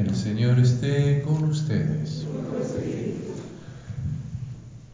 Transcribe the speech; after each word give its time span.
El 0.00 0.16
Señor 0.16 0.58
esté 0.58 1.20
con 1.20 1.44
ustedes. 1.44 2.26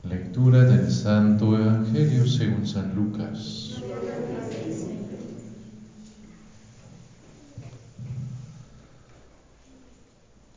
Lectura 0.03 0.65
del 0.65 0.91
Santo 0.91 1.57
Evangelio 1.57 2.27
según 2.27 2.67
San 2.67 2.93
Lucas. 2.97 3.81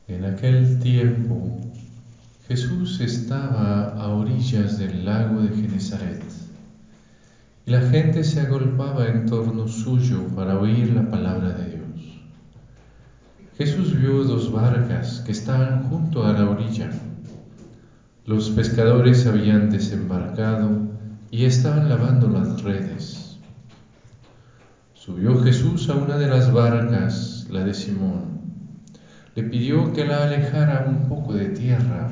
En 0.07 0.25
aquel 0.25 0.79
tiempo 0.79 1.59
Jesús 2.47 2.99
estaba 3.01 3.89
a 3.89 4.07
orillas 4.15 4.79
del 4.79 5.05
lago 5.05 5.41
de 5.43 5.49
Genezaret 5.49 6.23
y 7.67 7.69
la 7.69 7.81
gente 7.81 8.23
se 8.23 8.41
agolpaba 8.41 9.09
en 9.09 9.27
torno 9.27 9.67
suyo 9.67 10.25
para 10.35 10.59
oír 10.59 10.91
la 10.91 11.07
palabra 11.07 11.51
de 11.51 11.65
Dios. 11.69 11.78
Jesús 13.59 13.93
vio 13.99 14.23
dos 14.23 14.53
barcas 14.53 15.19
que 15.25 15.33
estaban 15.33 15.83
junto 15.89 16.25
a 16.25 16.31
la 16.31 16.49
orilla. 16.49 16.89
Los 18.25 18.51
pescadores 18.51 19.27
habían 19.27 19.69
desembarcado 19.69 20.87
y 21.29 21.43
estaban 21.43 21.89
lavando 21.89 22.29
las 22.29 22.63
redes. 22.63 23.37
Subió 24.93 25.43
Jesús 25.43 25.89
a 25.89 25.95
una 25.95 26.17
de 26.17 26.29
las 26.29 26.53
barcas, 26.53 27.47
la 27.49 27.65
de 27.65 27.73
Simón. 27.73 28.39
Le 29.35 29.43
pidió 29.43 29.91
que 29.91 30.05
la 30.05 30.23
alejara 30.23 30.85
un 30.87 31.09
poco 31.09 31.33
de 31.33 31.49
tierra 31.49 32.11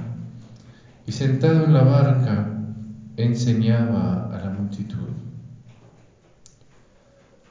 y 1.05 1.13
sentado 1.13 1.63
en 1.63 1.73
la 1.73 1.83
barca 1.83 2.45
enseñaba 3.15 4.35
a 4.35 4.37
la 4.43 4.49
multitud. 4.49 5.13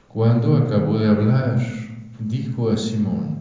Cuando 0.07 0.55
acabó 0.55 0.99
de 0.99 1.07
hablar, 1.07 1.59
dijo 2.19 2.69
a 2.69 2.77
Simón, 2.77 3.36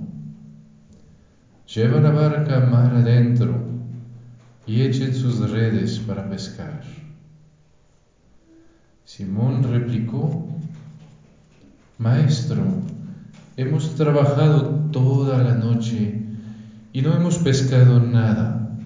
Lleva 1.75 2.01
la 2.01 2.11
barca 2.11 2.61
mar 2.61 2.95
adentro 2.95 3.61
y 4.67 4.83
echen 4.83 5.13
sus 5.13 5.51
redes 5.51 5.99
para 5.99 6.29
pescar. 6.29 6.83
Simón 9.05 9.65
replicó, 9.65 10.49
Maestro, 11.99 12.63
hemos 13.57 13.95
trabajado 13.97 14.91
toda 14.93 15.43
la 15.43 15.55
noche 15.55 16.23
y 16.93 17.03
no 17.03 17.15
hemos 17.15 17.39
pescado 17.39 18.01
nada, 18.01 18.79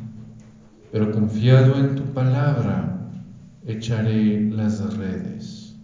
pero 0.90 1.12
confiado 1.12 1.76
en 1.76 1.96
tu 1.96 2.02
palabra, 2.14 3.10
echaré 3.66 4.40
las 4.50 4.96
redes. 4.96 5.74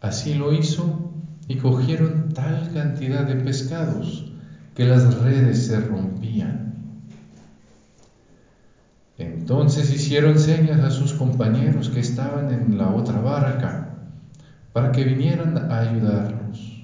Así 0.00 0.34
lo 0.34 0.52
hizo 0.52 1.11
y 1.48 1.56
cogieron 1.56 2.30
tal 2.30 2.70
cantidad 2.72 3.26
de 3.26 3.36
pescados 3.36 4.32
que 4.74 4.84
las 4.84 5.18
redes 5.18 5.66
se 5.66 5.80
rompían. 5.80 6.72
Entonces 9.18 9.92
hicieron 9.92 10.38
señas 10.38 10.80
a 10.80 10.90
sus 10.90 11.12
compañeros 11.12 11.90
que 11.90 12.00
estaban 12.00 12.52
en 12.52 12.78
la 12.78 12.90
otra 12.90 13.20
barca 13.20 13.98
para 14.72 14.90
que 14.92 15.04
vinieran 15.04 15.56
a 15.70 15.80
ayudarlos. 15.80 16.82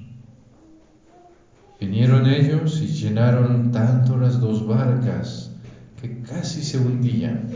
Vinieron 1.80 2.26
ellos 2.26 2.80
y 2.82 2.88
llenaron 2.88 3.70
tanto 3.70 4.16
las 4.16 4.40
dos 4.40 4.66
barcas 4.66 5.52
que 6.00 6.20
casi 6.22 6.62
se 6.62 6.78
hundían. 6.78 7.48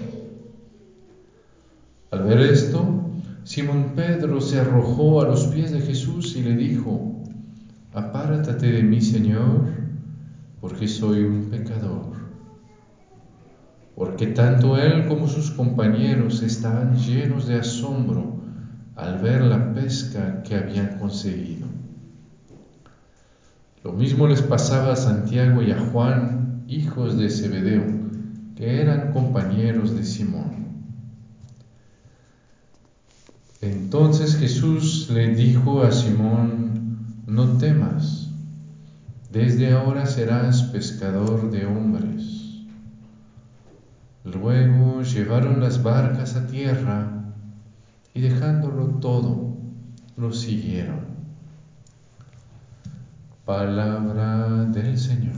Al 2.11 2.23
ver 2.25 2.41
esto, 2.41 3.02
Simón 3.45 3.93
Pedro 3.97 4.41
se 4.41 4.61
arrojó 4.61 5.21
a 5.21 5.25
los 5.25 5.47
pies 5.49 5.73
de 5.73 5.81
Jesús 5.81 6.37
y 6.37 6.43
le 6.43 6.55
dijo, 6.55 7.23
Apártate 7.93 8.71
de 8.71 8.83
mí, 8.83 9.01
Señor, 9.01 9.67
porque 10.61 10.87
soy 10.87 11.25
un 11.25 11.51
pecador. 11.51 12.13
Porque 13.97 14.29
tanto 14.29 14.79
él 14.79 15.07
como 15.09 15.27
sus 15.27 15.51
compañeros 15.51 16.43
estaban 16.43 16.97
llenos 16.97 17.49
de 17.49 17.57
asombro 17.57 18.41
al 18.95 19.19
ver 19.19 19.43
la 19.43 19.75
pesca 19.75 20.43
que 20.45 20.55
habían 20.55 20.99
conseguido. 20.99 21.67
Lo 23.83 23.93
mismo 23.93 24.29
les 24.29 24.41
pasaba 24.41 24.93
a 24.93 24.97
Santiago 24.97 25.61
y 25.63 25.73
a 25.73 25.81
Juan, 25.81 26.63
hijos 26.69 27.19
de 27.19 27.29
Zebedeo, 27.29 27.85
que 28.55 28.81
eran 28.81 29.13
compañeros 29.13 29.97
de 29.97 30.05
Simón. 30.05 30.62
Entonces 33.63 34.37
Jesús 34.39 35.09
le 35.09 35.37
dijo 35.37 35.85
a 35.85 35.93
Simón, 35.93 37.23
no 37.29 37.59
temas, 37.59 38.29
desde 39.31 39.73
ahora 39.73 40.05
serás 40.05 40.65
pescador 40.65 41.49
de 41.49 41.65
hombres. 41.65 42.65
Luego 44.25 45.03
llevaron 45.03 45.61
las 45.61 45.81
barcas 45.81 46.35
a 46.35 46.49
tierra 46.49 47.23
y 48.15 48.21
dejándolo 48.21 48.99
todo, 48.99 49.57
lo 50.17 50.33
siguieron. 50.33 51.07
Palabra 53.45 54.65
del 54.65 54.99
Señor. 54.99 55.35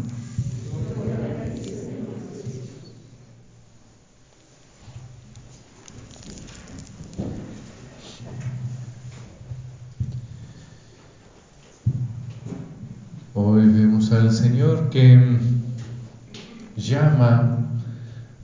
Hoy 13.37 13.67
vemos 13.69 14.13
al 14.13 14.24
Señor 14.35 14.91
que 14.91 15.39
llama 16.77 17.59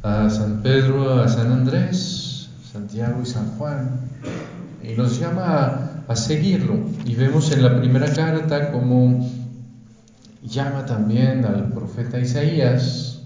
a 0.03 0.31
San 0.31 0.63
Pedro, 0.63 1.21
a 1.21 1.29
San 1.29 1.51
Andrés, 1.51 2.49
Santiago 2.73 3.21
y 3.23 3.27
San 3.27 3.57
Juan, 3.59 4.01
y 4.85 4.95
nos 4.95 5.19
llama 5.19 6.05
a, 6.07 6.17
seguirlo. 6.17 6.79
Y 7.05 7.17
vemos 7.17 7.51
en 7.51 7.65
la 7.65 7.77
primera 7.77 8.13
carta 8.13 8.71
como 8.71 9.29
llama 10.43 10.87
también 10.87 11.45
al 11.45 11.73
profeta 11.73 12.21
Isaías 12.21 13.23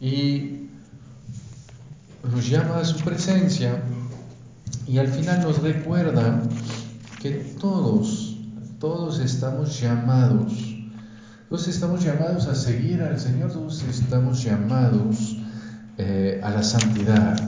y 0.00 0.68
nos 2.24 2.48
llama 2.48 2.78
a 2.78 2.84
su 2.84 2.98
presencia 3.04 3.82
y 4.86 4.98
al 4.98 5.08
final 5.08 5.42
nos 5.42 5.62
recuerda 5.62 6.42
que 7.22 7.30
todos 7.60 8.36
todos 8.78 9.20
estamos 9.20 9.80
llamados, 9.80 10.52
todos 11.48 11.68
estamos 11.68 12.02
llamados 12.02 12.48
a 12.48 12.54
seguir 12.56 13.02
al 13.02 13.20
Señor, 13.20 13.52
todos 13.52 13.82
estamos 13.84 14.42
llamados 14.42 15.36
eh, 15.96 16.40
a 16.42 16.50
la 16.50 16.62
santidad. 16.62 17.38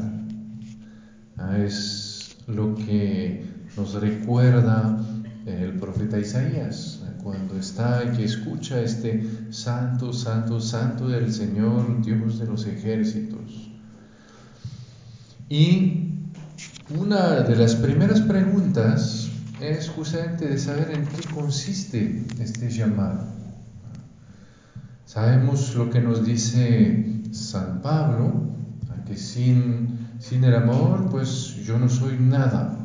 Ah, 1.36 1.58
es 1.58 2.36
lo 2.46 2.76
que 2.76 3.44
nos 3.76 3.94
recuerda 3.94 4.98
el 5.46 5.72
profeta 5.78 6.18
Isaías 6.18 7.02
cuando 7.22 7.56
está 7.56 8.04
y 8.16 8.22
escucha 8.22 8.80
este 8.80 9.28
santo, 9.50 10.12
santo, 10.12 10.60
santo 10.60 11.08
del 11.08 11.32
Señor, 11.32 12.00
Dios 12.02 12.38
de 12.38 12.46
los 12.46 12.66
ejércitos. 12.66 13.70
Y 15.48 16.14
una 16.96 17.40
de 17.40 17.56
las 17.56 17.74
primeras 17.74 18.20
preguntas 18.20 19.28
es 19.60 19.88
justamente 19.88 20.46
de 20.46 20.58
saber 20.58 20.92
en 20.92 21.04
qué 21.06 21.28
consiste 21.34 22.24
este 22.38 22.70
llamado. 22.70 23.37
Sabemos 25.08 25.74
lo 25.74 25.88
que 25.88 26.02
nos 26.02 26.26
dice 26.26 27.22
San 27.30 27.80
Pablo, 27.80 28.42
que 29.06 29.16
sin, 29.16 30.06
el 30.30 30.54
amor, 30.54 31.08
pues 31.10 31.56
yo 31.64 31.78
no 31.78 31.88
soy 31.88 32.18
nada. 32.20 32.76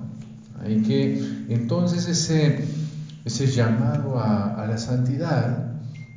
Que 0.64 1.46
entonces 1.50 2.08
ese, 2.08 3.48
llamado 3.48 4.22
a, 4.22 4.66
la 4.66 4.78
santidad 4.78 5.74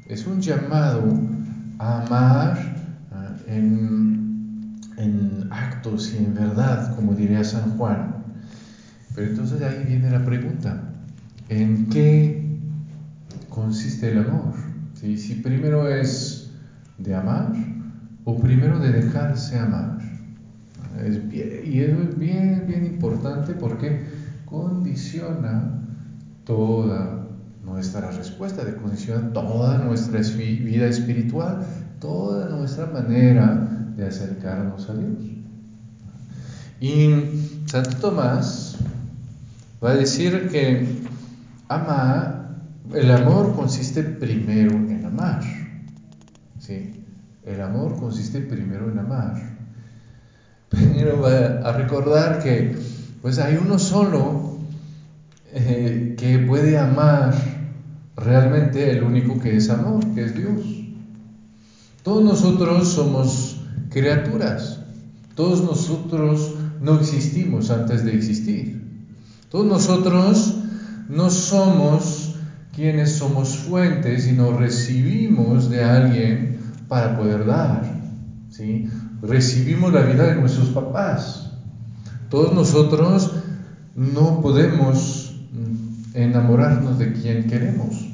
es 0.06 0.28
un 0.28 0.40
llamado 0.40 1.02
a 1.80 2.02
amar 2.02 2.76
en, 3.48 4.78
en 4.98 5.48
actos 5.50 6.14
y 6.14 6.18
en 6.18 6.36
verdad, 6.36 6.94
como 6.94 7.14
diría 7.14 7.42
San 7.42 7.76
Juan. 7.76 8.22
Pero 9.12 9.30
entonces 9.30 9.60
ahí 9.60 9.82
viene 9.84 10.08
la 10.12 10.24
pregunta, 10.24 10.84
¿en 11.48 11.88
qué 11.88 12.60
consiste 13.48 14.12
el 14.12 14.18
amor? 14.18 14.65
Si 15.00 15.34
primero 15.42 15.88
es 15.88 16.50
de 16.96 17.14
amar 17.14 17.52
o 18.24 18.38
primero 18.38 18.78
de 18.78 18.92
dejarse 18.92 19.58
amar. 19.58 19.98
y 21.34 21.80
eso 21.80 22.02
es 22.02 22.18
bien, 22.18 22.64
bien 22.66 22.86
importante 22.86 23.52
porque 23.52 24.06
condiciona 24.46 25.82
toda 26.44 27.26
nuestra 27.62 28.10
respuesta, 28.10 28.62
condiciona 28.80 29.32
toda 29.32 29.78
nuestra 29.78 30.20
vida 30.20 30.86
espiritual, 30.86 31.66
toda 32.00 32.48
nuestra 32.48 32.86
manera 32.86 33.68
de 33.96 34.06
acercarnos 34.06 34.88
a 34.88 34.94
Dios. 34.94 35.18
Y 36.80 37.66
Santo 37.66 37.96
Tomás 37.98 38.76
va 39.82 39.90
a 39.90 39.94
decir 39.94 40.48
que 40.48 40.86
amar 41.68 42.45
el 42.94 43.10
amor 43.10 43.54
consiste 43.54 44.02
primero 44.02 44.72
en 44.72 45.04
amar. 45.04 45.42
¿sí? 46.58 47.04
El 47.44 47.60
amor 47.60 47.96
consiste 47.96 48.40
primero 48.40 48.90
en 48.90 48.98
amar. 48.98 49.56
Pero 50.68 51.26
a 51.26 51.72
recordar 51.72 52.42
que 52.42 52.76
pues 53.22 53.38
hay 53.38 53.56
uno 53.56 53.78
solo 53.78 54.58
eh, 55.52 56.14
que 56.18 56.38
puede 56.40 56.78
amar 56.78 57.34
realmente 58.16 58.90
el 58.90 59.02
único 59.02 59.38
que 59.40 59.56
es 59.56 59.70
amor, 59.70 60.04
que 60.14 60.24
es 60.24 60.34
Dios. 60.34 60.62
Todos 62.02 62.24
nosotros 62.24 62.88
somos 62.88 63.60
criaturas, 63.90 64.80
todos 65.34 65.62
nosotros 65.62 66.54
no 66.80 67.00
existimos 67.00 67.70
antes 67.70 68.04
de 68.04 68.14
existir, 68.14 69.08
todos 69.50 69.66
nosotros 69.66 70.56
no 71.08 71.30
somos 71.30 72.15
quienes 72.76 73.12
somos 73.12 73.56
fuentes, 73.56 74.24
sino 74.24 74.52
recibimos 74.52 75.70
de 75.70 75.82
alguien 75.82 76.58
para 76.88 77.16
poder 77.16 77.46
dar. 77.46 77.82
¿sí? 78.50 78.86
Recibimos 79.22 79.94
la 79.94 80.02
vida 80.02 80.26
de 80.26 80.36
nuestros 80.36 80.68
papás. 80.68 81.52
Todos 82.28 82.54
nosotros 82.54 83.32
no 83.94 84.42
podemos 84.42 85.40
enamorarnos 86.12 86.98
de 86.98 87.14
quien 87.14 87.46
queremos. 87.48 88.08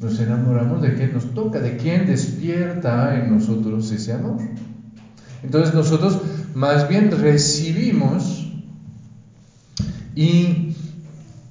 Nos 0.00 0.18
enamoramos 0.18 0.82
de 0.82 0.94
quien 0.94 1.14
nos 1.14 1.32
toca, 1.32 1.60
de 1.60 1.76
quien 1.76 2.04
despierta 2.04 3.16
en 3.16 3.32
nosotros 3.32 3.92
ese 3.92 4.12
amor. 4.12 4.38
Entonces 5.44 5.72
nosotros 5.72 6.20
más 6.52 6.88
bien 6.88 7.12
recibimos 7.12 8.50
y 10.16 10.74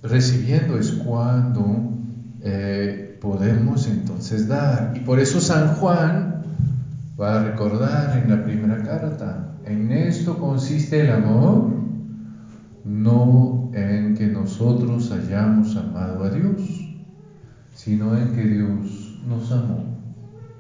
recibiendo 0.02 0.78
es 0.78 0.92
cuando 0.92 1.93
eh, 2.44 3.18
podemos 3.22 3.88
entonces 3.88 4.48
dar. 4.48 4.92
Y 4.96 5.00
por 5.00 5.20
eso 5.20 5.40
San 5.40 5.76
Juan 5.76 6.44
va 7.20 7.40
a 7.40 7.44
recordar 7.44 8.22
en 8.22 8.30
la 8.30 8.44
primera 8.44 8.84
carta, 8.84 9.56
en 9.66 9.92
esto 9.92 10.38
consiste 10.38 11.02
el 11.02 11.12
amor, 11.12 11.72
no 12.84 13.72
en 13.74 14.16
que 14.16 14.28
nosotros 14.28 15.12
hayamos 15.12 15.76
amado 15.78 16.26
a 16.26 16.30
Dios, 16.30 16.62
sino 17.74 18.18
en 18.18 18.36
que 18.36 18.44
Dios 18.44 19.20
nos 19.26 19.52
amó. 19.52 19.86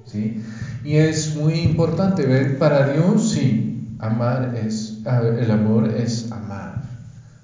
¿sí? 0.05 0.41
Y 0.85 0.95
es 0.95 1.35
muy 1.35 1.55
importante 1.55 2.25
ver, 2.25 2.57
para 2.57 2.93
Dios 2.93 3.31
sí, 3.31 3.95
amar 3.99 4.55
es, 4.55 5.01
ah, 5.05 5.21
el 5.21 5.51
amor 5.51 5.89
es 5.89 6.31
amar. 6.31 6.83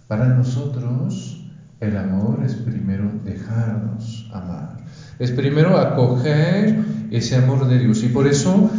Para 0.08 0.28
nosotros 0.28 1.46
el 1.80 1.96
amor 1.96 2.42
es 2.44 2.56
primero 2.56 3.10
dejarnos 3.24 4.19
amar. 4.32 4.78
Es 5.20 5.32
primero 5.32 5.78
acoger 5.78 6.80
ese 7.12 7.36
amor 7.36 7.68
de 7.68 7.80
Dios. 7.80 8.04
Y 8.04 8.08
por 8.10 8.28
eso, 8.28 8.70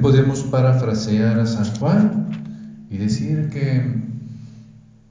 podemos 0.00 0.42
parafrasear 0.42 1.40
a 1.40 1.46
San 1.46 1.74
Juan 1.76 2.86
y 2.90 2.98
decir 2.98 3.48
que, 3.50 4.02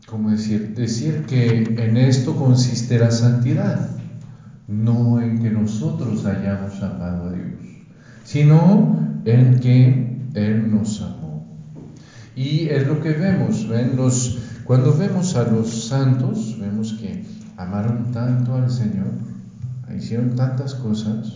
como 0.08 0.30
decir, 0.32 0.74
decir 0.76 1.26
que 1.28 1.64
en 1.78 1.98
esto 1.98 2.36
consiste 2.36 3.00
la 3.00 3.12
santidad, 3.12 3.90
no 4.68 5.22
en 5.22 5.42
que 5.42 5.50
nosotros 5.50 6.26
hayamos 6.26 6.82
amado 6.82 7.30
a 7.30 7.34
Dios, 7.34 7.60
sino 8.24 9.22
en 9.26 9.60
que 9.60 10.20
Él 10.34 10.72
nos 10.72 11.02
amó. 11.02 11.46
Y 12.36 12.68
es 12.68 12.86
lo 12.88 13.02
que 13.02 13.12
vemos, 13.12 13.66
cuando 14.66 14.98
vemos 14.98 15.36
a 15.36 15.44
los 15.44 15.88
santos, 15.88 16.58
vemos 16.60 16.94
que 16.94 17.24
amaron 17.58 18.12
tanto 18.12 18.56
al 18.56 18.70
Señor, 18.70 19.25
hicieron 19.98 20.36
tantas 20.36 20.76
cosas, 20.76 21.34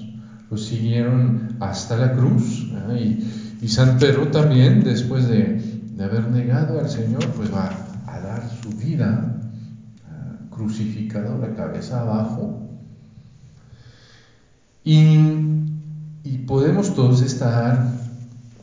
lo 0.49 0.57
siguieron 0.57 1.55
hasta 1.59 1.97
la 1.97 2.13
cruz. 2.13 2.71
Y, 3.61 3.67
San 3.67 3.99
Pedro 3.99 4.29
también, 4.29 4.83
después 4.83 5.27
de, 5.27 5.79
haber 5.99 6.29
negado 6.29 6.79
al 6.79 6.89
Señor, 6.89 7.25
pues 7.35 7.53
va 7.53 7.69
a 8.07 8.19
dar 8.21 8.49
su 8.61 8.69
vida 8.69 9.35
crucificado, 10.49 11.37
la 11.37 11.53
cabeza 11.55 12.01
abajo. 12.01 12.69
Y, 14.83 15.17
podemos 16.47 16.95
todos 16.95 17.21
estar 17.21 17.91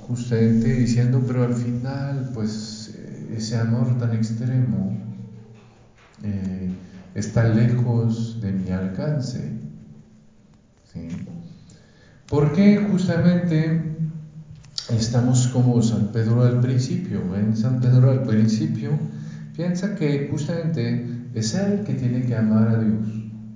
justamente 0.09 0.75
diciendo, 0.75 1.23
pero 1.25 1.45
al 1.45 1.55
final, 1.55 2.31
pues 2.35 2.99
ese 3.33 3.57
amor 3.57 3.97
tan 3.99 4.13
extremo, 4.13 4.99
eh, 6.25 6.71
está 7.15 7.49
lejos 7.49 8.41
de 8.41 8.53
mi 8.53 8.71
alcance. 8.71 9.66
¿Sí? 10.97 11.09
Porque 12.29 12.87
justamente 12.91 13.97
estamos 14.91 15.49
como 15.49 15.83
San 15.83 16.09
Pedro 16.13 16.43
al 16.43 16.61
principio. 16.61 17.21
En 17.37 17.57
San 17.57 17.81
Pedro 17.81 18.11
al 18.11 18.23
principio 18.23 18.91
piensa 19.55 19.95
que 19.95 20.29
justamente 20.31 21.07
es 21.35 21.55
él 21.55 21.83
que 21.85 21.95
tiene 21.95 22.23
que 22.23 22.37
amar 22.37 22.69
a 22.69 22.79
Dios. 22.79 23.07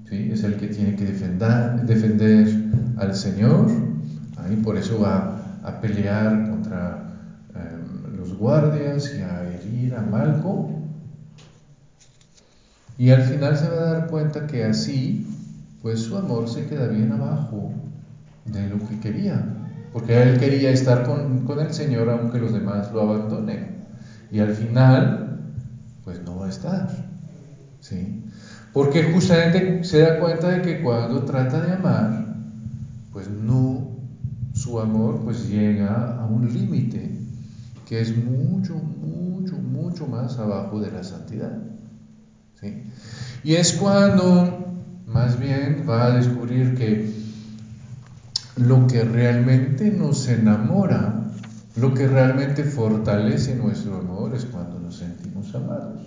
¿sí? 0.08 0.30
Es 0.32 0.44
el 0.44 0.56
que 0.56 0.68
tiene 0.68 0.96
que 0.96 1.04
defender, 1.04 2.70
al 2.96 3.14
Señor. 3.14 3.66
ahí 4.36 4.56
por 4.56 4.76
eso 4.76 5.00
va 5.00 5.58
a 5.62 5.80
pelear 5.80 6.50
contra 6.50 7.14
em, 7.54 8.16
los 8.16 8.36
guardias 8.36 9.12
y 9.16 9.22
a 9.22 9.42
herir 9.48 9.94
a 9.94 10.02
Malco. 10.02 10.80
Y 12.98 13.10
al 13.10 13.22
final 13.22 13.56
se 13.56 13.68
va 13.68 13.76
a 13.76 13.92
dar 13.92 14.06
cuenta 14.08 14.46
que 14.46 14.64
así, 14.64 15.26
pues 15.82 16.00
su 16.00 16.16
amor 16.16 16.48
se 16.48 16.66
queda 16.66 16.88
bien 16.88 17.12
abajo 17.12 17.72
de 18.44 18.68
lo 18.68 18.78
que 18.86 19.00
quería. 19.00 19.56
Porque 19.92 20.22
él 20.22 20.38
quería 20.38 20.70
estar 20.70 21.04
con, 21.04 21.60
el 21.60 21.74
Señor 21.74 22.10
aunque 22.10 22.38
los 22.38 22.52
demás 22.52 22.92
lo 22.92 23.02
abandonen. 23.02 23.80
Y 24.30 24.38
al 24.38 24.54
final, 24.54 25.40
pues 26.04 26.22
no 26.22 26.36
va 26.36 26.46
a 26.46 26.50
estar. 26.50 26.88
¿Sí? 27.80 28.22
Porque 28.72 29.12
justamente 29.12 29.82
se 29.82 30.00
da 30.00 30.20
cuenta 30.20 30.50
de 30.50 30.62
que 30.62 30.82
cuando 30.82 31.24
trata 31.24 31.60
de 31.60 31.72
amar, 31.72 32.36
pues 33.12 33.28
no, 33.28 33.88
su 34.52 34.78
amor 34.78 35.22
pues 35.24 35.48
llega 35.48 36.20
a 36.20 36.26
un 36.26 36.52
límite 36.52 37.18
que 37.86 38.00
es 38.00 38.16
mucho, 38.16 38.74
mucho, 38.74 39.56
mucho 39.56 40.06
más 40.06 40.38
abajo 40.38 40.78
de 40.78 40.92
la 40.92 41.02
santidad. 41.02 41.58
Y 43.42 43.54
es 43.54 43.72
cuando 43.72 44.59
más 45.12 45.40
bien 45.40 45.84
va 45.88 46.06
a 46.06 46.10
descubrir 46.10 46.76
que 46.76 47.12
lo 48.56 48.86
que 48.86 49.02
realmente 49.02 49.90
nos 49.90 50.28
enamora, 50.28 51.24
lo 51.76 51.94
que 51.94 52.06
realmente 52.06 52.62
fortalece 52.64 53.56
nuestro 53.56 53.96
amor 53.96 54.34
es 54.34 54.44
cuando 54.44 54.78
nos 54.78 54.96
sentimos 54.96 55.52
amados. 55.54 56.00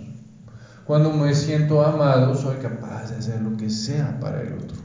Cuando 0.86 1.12
me 1.12 1.34
siento 1.34 1.84
amado, 1.84 2.34
soy 2.34 2.56
capaz 2.56 3.10
de 3.10 3.16
hacer 3.16 3.40
lo 3.42 3.56
que 3.56 3.70
sea 3.70 4.18
para 4.20 4.42
el 4.42 4.54
otro. 4.54 4.78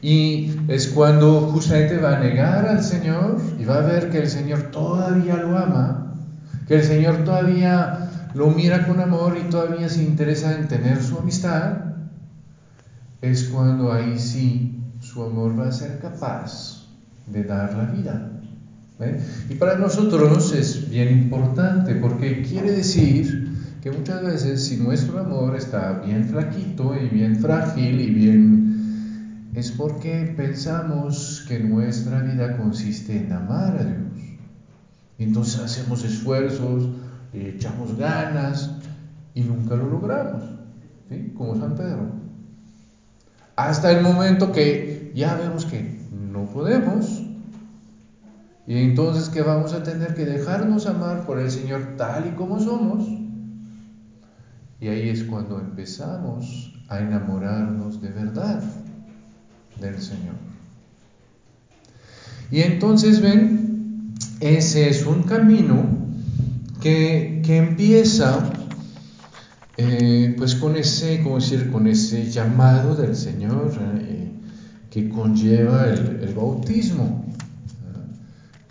Y 0.00 0.54
es 0.68 0.88
cuando 0.88 1.40
justamente 1.52 1.96
va 1.98 2.16
a 2.16 2.20
negar 2.20 2.68
al 2.68 2.84
Señor 2.84 3.40
y 3.58 3.64
va 3.64 3.76
a 3.76 3.80
ver 3.80 4.10
que 4.10 4.18
el 4.18 4.28
Señor 4.28 4.70
todavía 4.70 5.36
lo 5.36 5.56
ama, 5.56 6.14
que 6.68 6.76
el 6.76 6.84
Señor 6.84 7.24
todavía 7.24 8.10
lo 8.34 8.50
mira 8.50 8.86
con 8.86 9.00
amor 9.00 9.38
y 9.38 9.48
todavía 9.48 9.88
se 9.88 10.02
interesa 10.02 10.56
en 10.56 10.68
tener 10.68 11.02
su 11.02 11.18
amistad, 11.18 11.93
es 13.30 13.44
cuando 13.44 13.92
ahí 13.92 14.18
sí 14.18 14.80
su 15.00 15.22
amor 15.22 15.58
va 15.58 15.68
a 15.68 15.72
ser 15.72 15.98
capaz 16.00 16.86
de 17.26 17.44
dar 17.44 17.74
la 17.74 17.84
vida. 17.84 18.30
Y 19.50 19.54
para 19.54 19.76
nosotros 19.76 20.52
es 20.52 20.88
bien 20.88 21.08
importante 21.08 21.94
porque 21.96 22.42
quiere 22.42 22.72
decir 22.72 23.52
que 23.82 23.90
muchas 23.90 24.22
veces 24.22 24.64
si 24.64 24.76
nuestro 24.76 25.18
amor 25.18 25.56
está 25.56 26.00
bien 26.04 26.24
flaquito 26.24 26.94
y 26.94 27.08
bien 27.08 27.36
frágil 27.36 28.00
y 28.00 28.10
bien 28.10 29.50
es 29.54 29.72
porque 29.72 30.32
pensamos 30.36 31.44
que 31.48 31.58
nuestra 31.60 32.20
vida 32.22 32.56
consiste 32.56 33.16
en 33.16 33.32
amar 33.32 33.76
a 33.78 33.84
Dios. 33.84 34.38
Entonces 35.18 35.60
hacemos 35.60 36.04
esfuerzos, 36.04 36.88
echamos 37.32 37.96
ganas 37.96 38.78
y 39.34 39.42
nunca 39.42 39.76
lo 39.76 39.88
logramos, 39.88 40.42
¿sí? 41.08 41.32
como 41.36 41.58
San 41.58 41.74
Pedro. 41.74 42.23
Hasta 43.56 43.92
el 43.92 44.02
momento 44.02 44.52
que 44.52 45.12
ya 45.14 45.36
vemos 45.36 45.64
que 45.66 45.98
no 46.10 46.46
podemos, 46.46 47.22
y 48.66 48.78
entonces 48.78 49.28
que 49.28 49.42
vamos 49.42 49.72
a 49.72 49.82
tener 49.82 50.14
que 50.14 50.24
dejarnos 50.24 50.86
amar 50.86 51.26
por 51.26 51.38
el 51.38 51.50
Señor 51.50 51.94
tal 51.96 52.26
y 52.26 52.30
como 52.30 52.58
somos, 52.58 53.06
y 54.80 54.88
ahí 54.88 55.08
es 55.08 55.24
cuando 55.24 55.60
empezamos 55.60 56.74
a 56.88 56.98
enamorarnos 57.00 58.00
de 58.02 58.10
verdad 58.10 58.62
del 59.80 60.00
Señor. 60.00 60.34
Y 62.50 62.60
entonces 62.60 63.20
ven, 63.20 64.14
ese 64.40 64.88
es 64.88 65.06
un 65.06 65.22
camino 65.22 65.86
que, 66.80 67.42
empieza 67.46 68.52
eh, 69.76 70.34
pues 70.38 70.54
con 70.54 70.76
ese, 70.76 71.20
¿cómo 71.22 71.36
decir? 71.36 71.70
Con 71.70 71.88
ese 71.88 72.30
llamado 72.30 72.94
del 72.94 73.16
Señor 73.16 73.72
eh, 73.80 74.30
que 74.88 75.08
conlleva 75.08 75.86
el, 75.88 76.32
bautismo. 76.34 77.24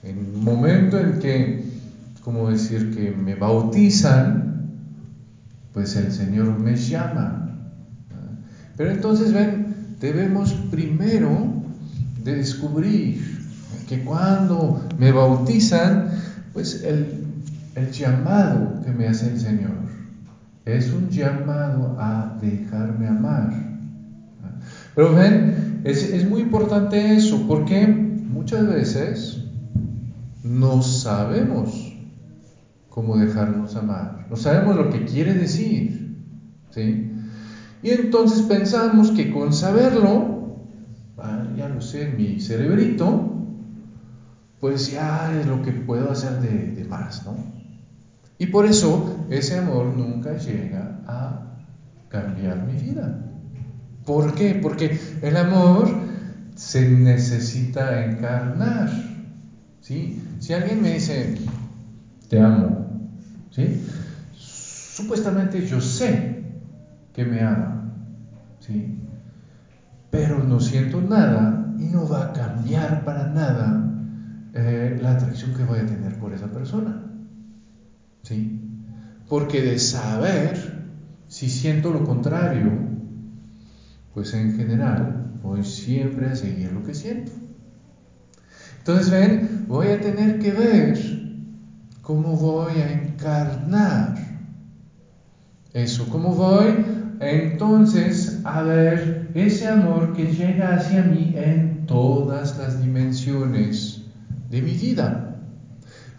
En 0.01 0.17
el 0.17 0.41
momento 0.41 0.97
en 0.97 1.19
que, 1.19 1.65
¿cómo 2.23 2.49
decir? 2.49 2.95
Que 2.95 3.11
me 3.11 3.35
bautizan, 3.35 4.69
pues 5.73 5.95
el 5.97 6.11
Señor 6.11 6.57
me 6.57 6.75
llama. 6.77 7.49
Pero 8.77 8.91
entonces, 8.91 9.33
ven, 9.33 9.75
debemos 9.99 10.53
primero 10.71 11.29
de 12.23 12.35
descubrir 12.35 13.41
que 13.89 14.03
cuando 14.05 14.87
me 14.97 15.11
bautizan, 15.11 16.11
pues 16.53 16.81
el 16.83 17.91
llamado 17.91 18.81
que 18.85 18.91
me 18.91 19.07
hace 19.07 19.29
el 19.29 19.39
Señor 19.39 19.82
es 20.65 20.93
un 20.93 21.09
llamado 21.09 21.95
a 21.99 22.37
dejarme 22.41 23.07
amar. 23.07 23.51
Pero 24.95 25.13
ven, 25.13 25.81
es, 25.83 26.03
es 26.03 26.29
muy 26.29 26.41
importante 26.41 27.15
eso, 27.15 27.45
porque 27.47 27.87
muchas 27.87 28.67
veces 28.67 29.43
no 30.43 30.81
sabemos 30.81 31.93
cómo 32.89 33.17
dejarnos 33.17 33.75
amar, 33.75 34.27
no 34.29 34.35
sabemos 34.35 34.75
lo 34.75 34.89
que 34.89 35.05
quiere 35.05 35.33
decir, 35.33 36.15
¿sí? 36.69 37.09
Y 37.81 37.89
entonces 37.89 38.43
pensamos 38.43 39.11
que 39.11 39.31
con 39.31 39.51
saberlo, 39.51 40.59
ah, 41.17 41.47
ya 41.57 41.67
lo 41.69 41.81
sé 41.81 42.13
mi 42.15 42.39
cerebrito, 42.39 43.47
pues 44.61 44.91
ya 44.91 45.37
es 45.37 45.45
lo 45.47 45.61
que 45.61 45.73
puedo 45.73 46.09
hacer 46.11 46.39
de, 46.39 46.71
de 46.71 46.85
más, 46.85 47.25
¿no? 47.25 47.62
Y 48.43 48.47
por 48.47 48.65
eso 48.65 49.25
ese 49.29 49.57
amor 49.57 49.85
nunca 49.95 50.35
llega 50.35 50.99
a 51.07 51.55
cambiar 52.09 52.65
mi 52.65 52.73
vida. 52.73 53.17
¿Por 54.05 54.35
qué? 54.35 54.55
Porque 54.55 54.99
el 55.21 55.37
amor 55.37 55.87
se 56.53 56.89
necesita 56.89 58.03
encarnar. 58.03 58.89
¿sí? 59.79 60.21
Si 60.39 60.51
alguien 60.51 60.81
me 60.81 60.95
dice, 60.95 61.35
te 62.27 62.41
amo, 62.41 62.85
¿sí? 63.49 63.81
supuestamente 64.35 65.65
yo 65.65 65.79
sé 65.79 66.43
que 67.13 67.23
me 67.23 67.43
ama, 67.43 67.93
¿sí? 68.59 68.99
pero 70.11 70.43
no 70.43 70.59
siento 70.59 70.99
nada 70.99 71.73
y 71.79 71.85
no 71.85 72.09
va 72.09 72.23
a 72.25 72.33
cambiar 72.33 73.05
para 73.05 73.29
nada 73.29 73.89
eh, 74.53 74.99
la 75.01 75.13
atracción 75.13 75.53
que 75.53 75.63
voy 75.63 75.79
a 75.79 75.85
tener 75.85 76.19
por 76.19 76.33
esa 76.33 76.47
persona. 76.47 77.12
¿Sí? 78.23 78.59
Porque 79.29 79.61
de 79.61 79.79
saber 79.79 80.83
si 81.27 81.49
siento 81.49 81.91
lo 81.91 82.03
contrario, 82.03 82.71
pues 84.13 84.33
en 84.33 84.55
general 84.55 85.39
voy 85.41 85.63
siempre 85.63 86.27
a 86.27 86.35
seguir 86.35 86.71
lo 86.71 86.83
que 86.83 86.93
siento. 86.93 87.31
Entonces, 88.79 89.09
ven, 89.09 89.65
voy 89.67 89.87
a 89.87 90.01
tener 90.01 90.39
que 90.39 90.51
ver 90.51 90.97
cómo 92.01 92.35
voy 92.35 92.73
a 92.81 92.91
encarnar 92.91 94.15
eso, 95.73 96.07
cómo 96.09 96.35
voy 96.35 96.85
entonces 97.19 98.41
a 98.43 98.61
ver 98.61 99.31
ese 99.33 99.67
amor 99.67 100.13
que 100.13 100.25
llega 100.25 100.75
hacia 100.75 101.01
mí 101.03 101.33
en 101.35 101.85
todas 101.85 102.57
las 102.57 102.81
dimensiones 102.81 104.03
de 104.49 104.61
mi 104.61 104.73
vida. 104.73 105.32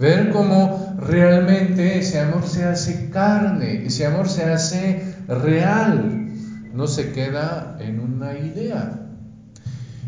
Ver 0.05 0.33
cómo 0.33 0.99
realmente 1.01 1.99
ese 1.99 2.21
amor 2.21 2.43
se 2.43 2.63
hace 2.63 3.09
carne, 3.09 3.87
ese 3.87 4.05
amor 4.05 4.29
se 4.29 4.45
hace 4.45 5.03
real, 5.27 6.29
no 6.75 6.87
se 6.87 7.13
queda 7.13 7.79
en 7.81 8.01
una 8.01 8.39
idea. 8.39 9.01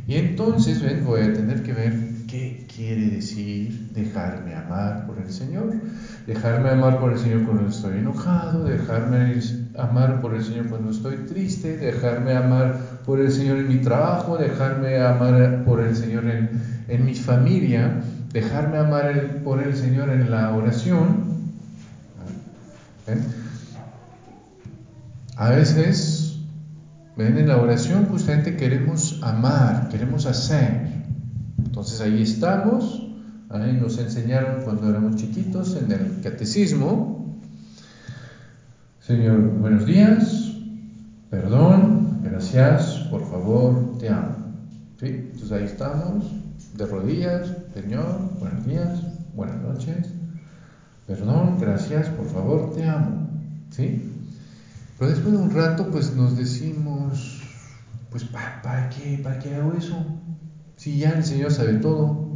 Y 0.07 0.17
entonces, 0.17 0.83
ven, 0.83 1.03
voy 1.03 1.23
a 1.23 1.33
tener 1.33 1.63
que 1.63 1.73
ver 1.73 1.95
qué 2.29 2.67
quiere 2.77 3.07
decir 3.07 3.91
dejarme 3.95 4.55
amar 4.55 5.07
por 5.07 5.19
el 5.19 5.33
Señor. 5.33 5.73
Dejarme 6.27 6.69
amar 6.69 7.01
por 7.01 7.15
el 7.15 7.19
Señor 7.19 7.45
cuando 7.47 7.67
estoy 7.67 7.97
enojado, 7.97 8.65
dejarme 8.65 9.41
amar 9.79 10.21
por 10.21 10.35
el 10.35 10.45
Señor 10.45 10.67
cuando 10.67 10.91
estoy 10.91 11.17
triste, 11.27 11.79
dejarme 11.79 12.35
amar 12.35 13.01
por 13.07 13.19
el 13.19 13.33
Señor 13.33 13.61
en 13.61 13.69
mi 13.69 13.79
trabajo, 13.79 14.37
dejarme 14.37 14.99
amar 14.99 15.65
por 15.65 15.81
el 15.81 15.97
Señor 15.97 16.27
en, 16.27 16.51
en 16.87 17.07
mi 17.07 17.15
familia 17.15 18.03
dejarme 18.37 18.77
amar 18.77 19.43
por 19.43 19.63
el 19.63 19.75
Señor 19.75 20.11
en 20.11 20.31
la 20.31 20.55
oración. 20.55 21.25
A 25.37 25.51
veces, 25.51 26.37
ven, 27.17 27.39
en 27.39 27.49
la 27.49 27.57
oración 27.57 28.05
justamente 28.05 28.55
queremos 28.57 29.21
amar, 29.23 29.89
queremos 29.89 30.27
hacer. 30.27 30.87
Entonces 31.65 31.99
ahí 32.03 32.21
estamos, 32.21 33.09
ahí 33.49 33.73
nos 33.73 33.97
enseñaron 33.99 34.65
cuando 34.65 34.91
éramos 34.91 35.17
chiquitos 35.17 35.75
en 35.77 35.93
el 35.93 36.21
catecismo. 36.23 37.41
Señor, 39.01 39.41
buenos 39.61 39.87
días, 39.87 40.53
perdón, 41.31 42.21
gracias, 42.23 43.07
por 43.11 43.27
favor, 43.31 43.97
te 43.99 44.11
amo. 44.11 44.37
¿Sí? 45.01 45.07
Entonces 45.07 45.53
ahí 45.53 45.65
estamos, 45.65 46.25
de 46.77 46.85
rodillas, 46.85 47.56
Señor, 47.77 48.39
buenos 48.41 48.65
días, 48.65 49.03
buenas 49.35 49.61
noches, 49.61 50.09
perdón, 51.07 51.59
gracias, 51.61 52.09
por 52.09 52.25
favor, 52.25 52.73
te 52.75 52.89
amo. 52.89 53.29
¿Sí? 53.69 54.15
Pero 54.99 55.11
después 55.11 55.33
de 55.33 55.39
un 55.43 55.51
rato, 55.51 55.91
pues 55.91 56.17
nos 56.17 56.39
decimos, 56.39 57.43
pues 58.09 58.25
¿para, 58.25 58.89
qué, 58.89 59.21
¿para 59.23 59.39
qué 59.39 59.57
hago 59.57 59.75
eso? 59.75 60.03
Si 60.77 60.97
ya 60.97 61.11
el 61.11 61.23
Señor 61.23 61.53
sabe 61.53 61.75
todo. 61.75 62.31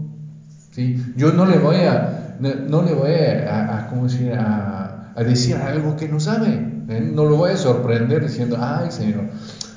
¿Sí? 0.72 1.02
Yo 1.16 1.32
no 1.32 1.46
le 1.46 1.56
voy 1.56 1.76
a, 1.76 2.36
no, 2.38 2.82
le 2.82 2.92
voy 2.92 3.12
a, 3.12 3.78
a, 3.78 3.88
¿cómo 3.88 4.08
decir? 4.08 4.34
a, 4.34 5.14
a 5.16 5.24
decir 5.24 5.56
algo 5.56 5.96
que 5.96 6.06
no 6.06 6.20
sabe. 6.20 6.84
¿eh? 6.86 7.10
No 7.14 7.24
lo 7.24 7.36
voy 7.36 7.52
a 7.52 7.56
sorprender 7.56 8.22
diciendo, 8.22 8.58
ay 8.60 8.90
Señor, 8.90 9.30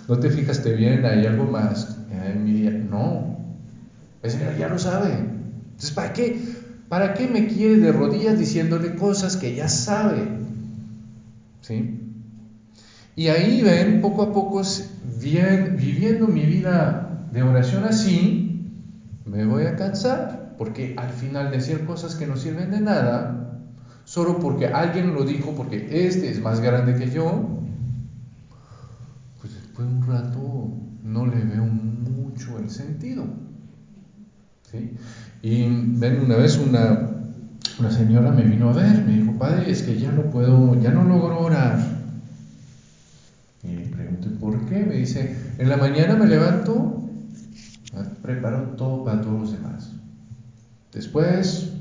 no 0.10 0.20
te 0.20 0.29
fijaste 0.29 0.74
bien, 0.74 1.05
hay 1.05 1.25
algo 1.25 1.46
más. 1.46 2.00
No, 2.89 3.38
el 4.22 4.29
Señor 4.29 4.58
ya 4.58 4.67
lo 4.67 4.77
sabe. 4.77 5.43
Entonces, 5.84 5.96
¿para 5.96 6.13
qué? 6.13 6.40
¿Para 6.88 7.13
qué 7.13 7.28
me 7.28 7.48
quiere 7.48 7.78
de 7.78 7.92
rodillas 7.92 8.40
diciéndole 8.40 8.96
cosas 8.96 9.36
que 9.36 9.54
ya 9.54 9.68
sabe? 9.68 10.30
¿Sí? 11.60 12.00
Y 13.18 13.28
ahí 13.28 13.62
ven, 13.62 14.00
poco 14.00 14.24
a 14.24 14.32
poco, 14.32 14.62
viviendo 15.20 16.28
mi 16.28 16.46
vida 16.46 17.28
de 17.32 17.44
oración 17.44 17.84
así, 17.84 18.66
me 19.25 19.46
voy 19.46 19.66
a 19.66 19.75
cansar, 19.75 20.56
porque 20.58 20.96
al 20.98 21.10
final 21.10 21.52
decir 21.52 21.86
cosas 21.86 22.16
que 22.16 22.28
no 22.28 22.38
sirven 22.38 22.72
de 22.72 22.80
nada, 22.80 23.60
solo 24.06 24.40
porque 24.40 24.68
alguien 24.68 25.13
lo 25.13 25.25
dijo, 25.25 25.54
porque 25.54 26.08
este 26.08 26.30
es 26.30 26.42
más 26.42 26.62
grande 26.62 26.96
que 26.96 27.12
yo, 27.12 27.60
pues 29.42 29.54
después 29.54 29.86
de 29.86 29.94
un 29.94 30.08
rato 30.08 30.78
no 31.04 31.25
le 31.25 31.44
veo 31.44 31.66
mucho 31.66 32.58
el 32.58 32.70
sentido. 32.70 33.25
Y 35.44 35.68
ven, 35.68 36.22
una 36.22 36.38
vez 36.38 36.58
una, 36.58 37.10
una 37.78 37.92
señora 37.92 38.32
me 38.32 38.44
vino 38.44 38.70
a 38.70 38.74
ver, 38.74 39.04
me 39.04 39.18
dijo, 39.18 39.34
padre, 39.38 39.70
es 39.70 39.84
que 39.84 40.00
ya 40.00 40.10
no 40.10 40.24
puedo, 40.32 40.82
ya 40.82 40.92
no 40.92 41.04
logro 41.04 41.38
orar. 41.42 41.78
Y 43.62 43.76
le 43.76 43.86
pregunté, 43.88 44.30
¿por 44.30 44.66
qué? 44.68 44.86
Me 44.86 44.96
dice, 44.96 45.36
en 45.58 45.68
la 45.68 45.76
mañana 45.76 46.16
me 46.16 46.28
levanto, 46.28 47.04
preparo 48.22 48.70
todo 48.78 49.04
para 49.04 49.20
todos 49.20 49.42
los 49.42 49.52
demás. 49.52 49.92
Después 50.94 51.72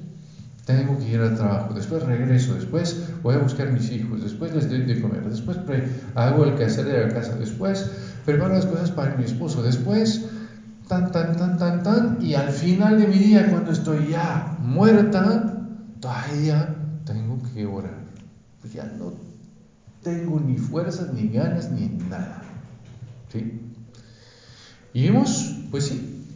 tengo 0.64 0.98
que 0.98 1.10
ir 1.10 1.20
al 1.20 1.36
trabajo, 1.36 1.72
después 1.72 2.02
regreso, 2.02 2.54
después 2.54 3.00
voy 3.22 3.36
a 3.36 3.38
buscar 3.38 3.70
mis 3.70 3.92
hijos, 3.92 4.24
después 4.24 4.52
les 4.56 4.68
doy 4.68 4.82
de 4.82 5.00
comer, 5.00 5.22
después 5.28 5.58
hago 6.16 6.44
el 6.46 6.56
quehacer 6.56 6.84
de 6.86 7.06
la 7.06 7.14
casa, 7.14 7.36
después 7.36 7.88
preparo 8.24 8.54
las 8.54 8.66
cosas 8.66 8.90
para 8.90 9.14
mi 9.14 9.22
esposo, 9.22 9.62
después 9.62 10.24
tan, 10.92 11.10
tan, 11.10 11.36
tan, 11.36 11.58
tan, 11.58 11.82
tan, 11.82 12.18
y 12.20 12.34
al 12.34 12.50
final 12.50 13.00
de 13.00 13.06
mi 13.06 13.16
día, 13.16 13.50
cuando 13.50 13.72
estoy 13.72 14.10
ya 14.10 14.58
muerta, 14.60 15.54
todavía 16.00 16.74
tengo 17.06 17.38
que 17.54 17.64
orar. 17.64 18.02
Pues 18.60 18.74
ya 18.74 18.84
no 18.98 19.14
tengo 20.02 20.38
ni 20.40 20.58
fuerzas, 20.58 21.12
ni 21.14 21.28
ganas, 21.28 21.70
ni 21.70 21.86
nada. 22.10 22.42
¿Sí? 23.32 23.60
Y 24.92 25.02
vimos, 25.02 25.56
pues 25.70 25.86
sí, 25.86 26.26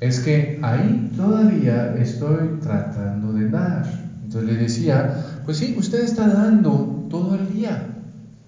es 0.00 0.18
que 0.20 0.58
ahí 0.62 1.12
todavía 1.16 1.94
estoy 1.94 2.58
tratando 2.60 3.32
de 3.32 3.48
dar. 3.48 3.86
Entonces 4.24 4.50
le 4.50 4.56
decía, 4.56 5.42
pues 5.44 5.58
sí, 5.58 5.76
usted 5.78 6.02
está 6.02 6.26
dando 6.26 7.06
todo 7.08 7.36
el 7.36 7.52
día 7.52 7.94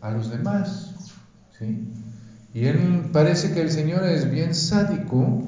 a 0.01 0.11
los 0.11 0.29
demás. 0.29 0.95
¿sí? 1.57 1.89
Y 2.57 2.69
él 2.69 3.11
parece 3.13 3.53
que 3.53 3.61
el 3.61 3.71
Señor 3.71 4.03
es 4.05 4.31
bien 4.31 4.55
sádico 4.55 5.43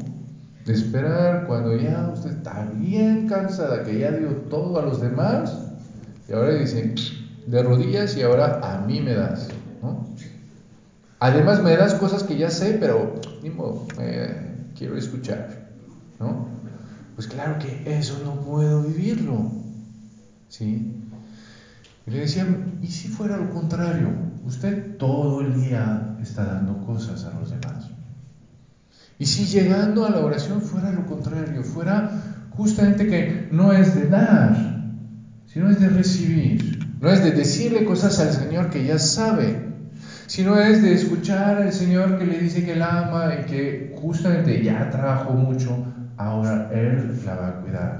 de 0.67 0.75
esperar 0.75 1.47
cuando 1.47 1.75
ya 1.75 2.11
usted 2.13 2.33
está 2.33 2.71
bien 2.75 3.27
cansada, 3.27 3.83
que 3.83 3.99
ya 3.99 4.11
dio 4.11 4.29
todo 4.51 4.79
a 4.79 4.83
los 4.85 5.01
demás, 5.01 5.57
y 6.29 6.35
ahora 6.35 6.53
dice, 6.53 6.95
de 7.47 7.63
rodillas 7.63 8.15
y 8.19 8.21
ahora 8.21 8.61
a 8.63 8.85
mí 8.87 9.01
me 9.01 9.15
das. 9.15 9.49
¿no? 9.81 10.07
Además 11.19 11.63
me 11.63 11.75
das 11.79 11.95
cosas 11.95 12.25
que 12.25 12.37
ya 12.37 12.51
sé, 12.51 12.77
pero 12.79 13.15
ni 13.43 13.49
modo, 13.49 13.87
quiero 14.77 14.99
escuchar, 14.99 15.71
¿no? 16.21 16.47
Pues 17.15 17.27
claro 17.27 17.59
que 17.59 17.99
eso 17.99 18.21
no 18.23 18.35
puedo 18.43 18.83
vivirlo, 18.83 19.51
¿sí? 20.51 20.93
Y 22.07 22.11
le 22.11 22.21
decía, 22.21 22.47
¿y 22.83 22.87
si 22.89 23.09
fuera 23.09 23.39
lo 23.39 23.49
contrario? 23.49 24.28
Usted 24.45 24.97
todo 24.97 25.41
el 25.41 25.55
día 25.61 26.17
está 26.21 26.45
dando 26.45 26.79
cosas 26.87 27.25
a 27.25 27.39
los 27.39 27.51
demás. 27.51 27.91
Y 29.19 29.27
si 29.27 29.47
llegando 29.47 30.07
a 30.07 30.11
la 30.11 30.21
oración 30.21 30.63
fuera 30.63 30.93
lo 30.93 31.05
contrario, 31.07 31.63
fuera 31.65 32.11
justamente 32.51 33.07
que 33.07 33.49
no 33.51 33.73
es 33.73 33.95
de 33.95 34.09
dar, 34.09 34.57
sino 35.47 35.71
es 35.71 35.81
de 35.81 35.89
recibir, 35.89 36.97
no 37.01 37.11
es 37.11 37.23
de 37.23 37.33
decirle 37.33 37.85
cosas 37.85 38.19
al 38.21 38.33
Señor 38.33 38.71
que 38.71 38.85
ya 38.85 38.99
sabe, 38.99 39.69
sino 40.27 40.59
es 40.59 40.83
de 40.83 40.95
escuchar 40.95 41.63
al 41.63 41.73
Señor 41.73 42.19
que 42.19 42.27
le 42.27 42.39
dice 42.39 42.65
que 42.65 42.77
la 42.77 43.07
ama 43.07 43.33
y 43.41 43.47
que 43.47 43.97
justamente 44.01 44.63
ya 44.63 44.89
trabajó 44.91 45.33
mucho, 45.33 45.85
ahora 46.17 46.71
Él 46.73 47.21
la 47.25 47.35
va 47.35 47.49
a 47.49 47.61
cuidar. 47.61 47.99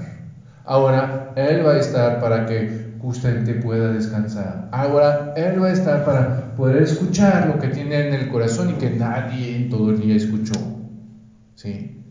Ahora 0.63 1.33
Él 1.35 1.65
va 1.65 1.73
a 1.73 1.79
estar 1.79 2.19
para 2.19 2.45
que 2.45 2.88
justamente 3.01 3.53
pueda 3.55 3.91
descansar. 3.93 4.69
Ahora 4.71 5.33
Él 5.35 5.61
va 5.61 5.67
a 5.67 5.73
estar 5.73 6.05
para 6.05 6.55
poder 6.55 6.83
escuchar 6.83 7.47
lo 7.47 7.59
que 7.59 7.69
tiene 7.69 8.07
en 8.07 8.13
el 8.13 8.29
corazón 8.29 8.71
y 8.71 8.73
que 8.73 8.89
nadie 8.89 9.55
en 9.55 9.69
todo 9.69 9.91
el 9.91 10.01
día 10.01 10.15
escuchó. 10.15 10.53
¿Sí? 11.55 12.03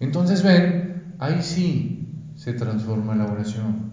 Entonces 0.00 0.42
ven, 0.42 1.14
ahí 1.18 1.42
sí 1.42 2.08
se 2.36 2.52
transforma 2.52 3.14
la 3.14 3.26
oración. 3.26 3.88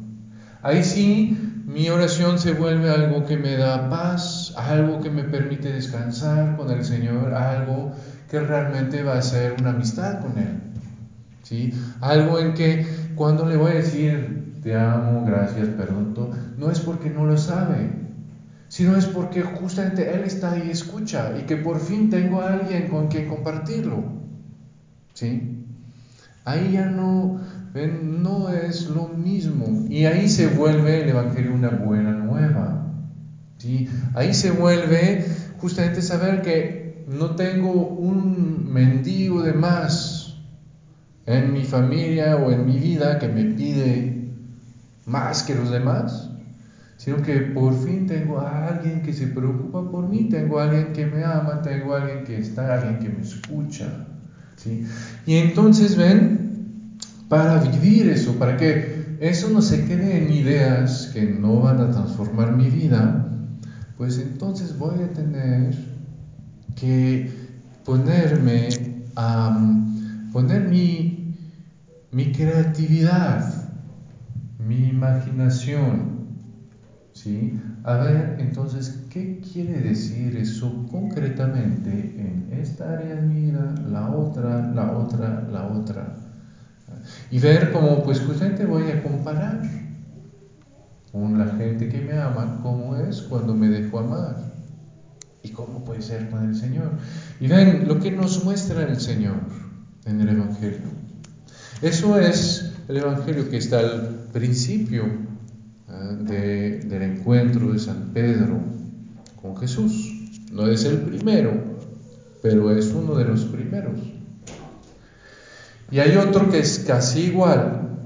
Ahí 0.62 0.84
sí 0.84 1.38
mi 1.66 1.90
oración 1.90 2.38
se 2.38 2.54
vuelve 2.54 2.92
algo 2.92 3.26
que 3.26 3.38
me 3.38 3.58
da 3.58 3.90
paz, 3.90 4.54
algo 4.56 5.02
que 5.02 5.10
me 5.10 5.24
permite 5.24 5.74
descansar 5.74 6.56
con 6.58 6.70
el 6.70 6.86
Señor, 6.86 7.34
algo 7.34 7.92
que 8.30 8.40
realmente 8.40 9.02
va 9.02 9.18
a 9.18 9.22
ser 9.22 9.56
una 9.60 9.72
amistad 9.72 10.22
con 10.22 10.38
Él. 10.38 10.60
¿sí? 11.42 11.74
Algo 12.02 12.40
en 12.40 12.54
que 12.54 12.86
cuando 13.16 13.48
le 13.48 13.58
voy 13.58 13.72
a 13.72 13.76
decir, 13.76 14.45
te 14.66 14.76
amo, 14.76 15.24
gracias, 15.24 15.68
perdón, 15.78 16.16
no 16.58 16.72
es 16.72 16.80
porque 16.80 17.12
no 17.12 17.28
lo 17.28 17.38
sabe, 17.38 17.88
sino 18.68 18.98
es 18.98 19.06
porque 19.06 19.44
justamente 19.44 20.12
Él 20.12 20.24
está 20.24 20.54
ahí 20.54 20.64
y 20.66 20.72
escucha 20.72 21.38
y 21.40 21.44
que 21.44 21.56
por 21.56 21.80
fin 21.80 22.10
tengo 22.10 22.42
a 22.42 22.54
alguien 22.54 22.88
con 22.88 23.08
quien 23.08 23.28
compartirlo. 23.28 24.04
¿sí? 25.14 25.68
Ahí 26.46 26.72
ya 26.72 26.88
no 26.88 27.42
no 27.76 28.50
es 28.50 28.90
lo 28.90 29.08
mismo. 29.10 29.86
Y 29.88 30.06
ahí 30.06 30.28
se 30.28 30.48
vuelve 30.48 31.04
el 31.04 31.10
Evangelio 31.10 31.54
una 31.54 31.70
buena 31.70 32.14
nueva. 32.14 32.88
¿sí? 33.60 33.88
Ahí 34.16 34.34
se 34.34 34.50
vuelve 34.50 35.28
justamente 35.60 36.02
saber 36.02 36.42
que 36.42 37.06
no 37.08 37.36
tengo 37.36 37.72
un 37.72 38.74
mendigo 38.74 39.44
de 39.44 39.54
más 39.54 40.40
en 41.28 41.54
mi 41.54 41.66
familia 41.66 42.38
o 42.38 42.50
en 42.50 42.66
mi 42.66 42.80
vida 42.80 43.20
que 43.20 43.28
me 43.28 43.44
pide 43.44 44.15
más 45.06 45.44
que 45.44 45.56
los 45.56 45.72
demás, 45.72 46.30
sino 46.98 47.22
que 47.22 47.40
por 47.42 47.74
fin 47.86 48.08
tengo 48.08 48.40
a 48.40 48.68
alguien 48.68 49.02
que 49.02 49.14
se 49.14 49.28
preocupa 49.28 49.90
por 49.92 50.08
mí, 50.08 50.30
tengo 50.30 50.60
a 50.60 50.64
alguien 50.64 50.94
que 50.94 51.06
me 51.06 51.24
ama, 51.24 51.62
tengo 51.62 51.94
a 51.94 52.02
alguien 52.02 52.24
que 52.24 52.38
está, 52.38 52.74
alguien 52.74 53.00
que 53.00 53.10
me 53.10 53.22
escucha. 53.22 54.08
¿sí? 54.56 54.86
Y 55.26 55.36
entonces 55.36 55.96
ven, 55.96 56.98
para 57.28 57.60
vivir 57.60 58.10
eso, 58.10 58.34
para 58.40 58.58
que 58.58 59.18
eso 59.20 59.50
no 59.50 59.62
se 59.62 59.86
quede 59.86 60.26
en 60.26 60.34
ideas 60.34 61.12
que 61.14 61.24
no 61.24 61.62
van 61.62 61.80
a 61.80 61.92
transformar 61.92 62.54
mi 62.54 62.70
vida, 62.70 63.30
pues 63.98 64.18
entonces 64.20 64.78
voy 64.78 65.02
a 65.04 65.14
tener 65.14 65.76
que 66.76 67.32
ponerme 67.86 68.70
a 69.16 69.58
poner 70.34 70.68
mi, 70.68 71.34
mi 72.12 72.32
creatividad, 72.32 73.65
mi 74.68 74.90
imaginación, 74.90 76.28
¿sí? 77.14 77.60
A 77.84 77.98
ver, 77.98 78.38
entonces, 78.40 79.06
¿qué 79.10 79.40
quiere 79.40 79.80
decir 79.82 80.36
eso 80.38 80.86
concretamente 80.92 81.90
en 81.92 82.50
esta 82.52 82.94
área 82.94 83.16
de 83.16 83.22
mi 83.22 83.42
vida, 83.42 83.76
la 83.90 84.10
otra, 84.10 84.72
la 84.74 84.92
otra, 84.92 85.48
la 85.52 85.68
otra? 85.68 86.18
y 87.32 87.40
ver 87.40 87.72
cómo 87.72 88.04
pues 88.04 88.20
justamente 88.22 88.66
voy 88.66 88.90
a 88.92 89.04
comparar 89.04 89.62
con 91.12 91.38
la 91.38 91.48
gente 91.56 91.90
que 91.90 92.02
me 92.02 92.20
ama, 92.20 92.60
cómo 92.62 92.96
es 92.96 93.22
cuando 93.22 93.54
me 93.54 93.70
dejo 93.70 94.00
amar 94.00 94.54
y 95.44 95.50
cómo 95.50 95.84
puede 95.86 96.02
ser 96.02 96.30
con 96.30 96.50
el 96.50 96.56
Señor. 96.56 96.92
Y 97.40 97.48
ven 97.48 97.88
lo 97.88 98.00
que 98.00 98.12
nos 98.12 98.44
muestra 98.44 98.84
el 98.84 99.00
Señor 99.00 99.38
en 100.06 100.20
el 100.20 100.30
Evangelio. 100.30 100.90
Eso 101.82 102.20
es 102.20 102.74
el 102.90 102.98
Evangelio 102.98 103.50
que 103.50 103.58
está 103.58 103.80
al 103.80 104.25
principio 104.36 105.06
¿eh? 105.06 106.18
de, 106.20 106.80
del 106.80 107.02
encuentro 107.04 107.72
de 107.72 107.80
San 107.80 108.12
Pedro 108.14 108.60
con 109.42 109.56
Jesús. 109.56 110.12
No 110.52 110.68
es 110.68 110.84
el 110.84 110.98
primero, 111.00 111.54
pero 112.42 112.76
es 112.78 112.88
uno 112.88 113.16
de 113.16 113.24
los 113.24 113.46
primeros. 113.46 113.98
Y 115.90 116.00
hay 116.00 116.18
otro 116.18 116.50
que 116.50 116.60
es 116.60 116.84
casi 116.86 117.28
igual 117.28 117.98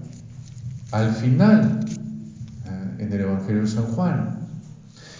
al 0.91 1.11
final, 1.15 1.79
eh, 2.65 2.95
en 2.99 3.11
el 3.11 3.21
Evangelio 3.21 3.61
de 3.61 3.67
San 3.67 3.85
Juan. 3.85 4.39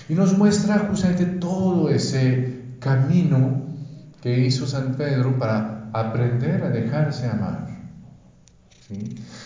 Y 0.10 0.14
nos 0.14 0.38
muestra 0.38 0.78
justamente 0.90 1.26
todo 1.26 1.90
ese 1.90 2.76
camino 2.80 3.64
que 4.22 4.46
hizo 4.46 4.68
San 4.68 4.94
Pedro 4.96 5.40
para 5.40 5.90
aprender 5.92 6.64
a 6.64 6.70
dejarse 6.70 7.28
amar. 7.28 7.68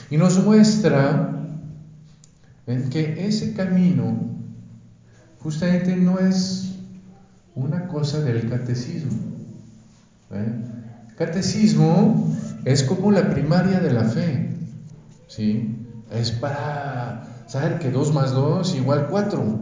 Y 0.10 0.17
nos 0.17 0.41
muestra 0.43 1.33
en 2.67 2.89
que 2.89 3.26
ese 3.26 3.54
camino 3.54 4.34
justamente 5.39 5.95
no 5.95 6.19
es 6.19 6.76
una 7.56 7.88
cosa 7.88 8.19
del 8.21 8.49
catecismo. 8.49 9.12
¿eh? 10.32 10.54
Catecismo 11.17 12.36
es 12.65 12.84
como 12.84 13.12
la 13.12 13.30
primaria 13.30 13.80
de 13.80 13.93
la 13.93 14.06
fe, 14.06 14.49
¿sí? 15.28 15.76
Es 16.12 16.32
para 16.32 17.23
saber 17.47 17.80
que 17.80 17.91
2 17.91 18.13
más 18.13 18.32
2 18.32 18.76
igual 18.76 19.08
4. 19.10 19.60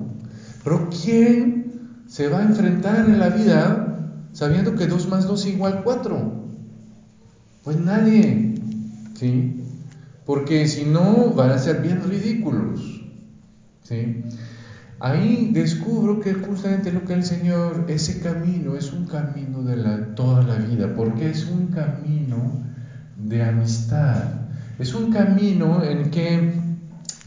Pero 0.63 0.89
¿quién 0.89 2.03
se 2.07 2.29
va 2.29 2.39
a 2.39 2.43
enfrentar 2.43 3.09
en 3.09 3.19
la 3.19 3.29
vida 3.29 3.97
sabiendo 4.33 4.75
que 4.75 4.87
2 4.87 5.09
más 5.09 5.27
2 5.27 5.47
igual 5.47 5.81
4? 5.83 6.41
Pues 7.63 7.77
nadie, 7.77 8.55
¿sí? 9.15 9.60
Porque 10.31 10.65
si 10.65 10.85
no 10.85 11.33
van 11.35 11.51
a 11.51 11.57
ser 11.57 11.81
bien 11.81 12.01
ridículos, 12.09 13.03
¿sí? 13.83 14.23
Ahí 15.01 15.51
descubro 15.51 16.21
que 16.21 16.35
justamente 16.35 16.93
lo 16.93 17.03
que 17.03 17.15
el 17.15 17.25
Señor, 17.25 17.87
ese 17.89 18.21
camino 18.21 18.77
es 18.77 18.93
un 18.93 19.07
camino 19.07 19.61
de 19.61 19.75
toda 20.15 20.41
la 20.43 20.55
vida, 20.55 20.93
porque 20.95 21.31
es 21.31 21.47
un 21.47 21.67
camino 21.67 22.63
de 23.17 23.43
amistad. 23.43 24.23
Es 24.79 24.93
un 24.93 25.11
camino 25.11 25.83
en 25.83 26.09
que 26.11 26.53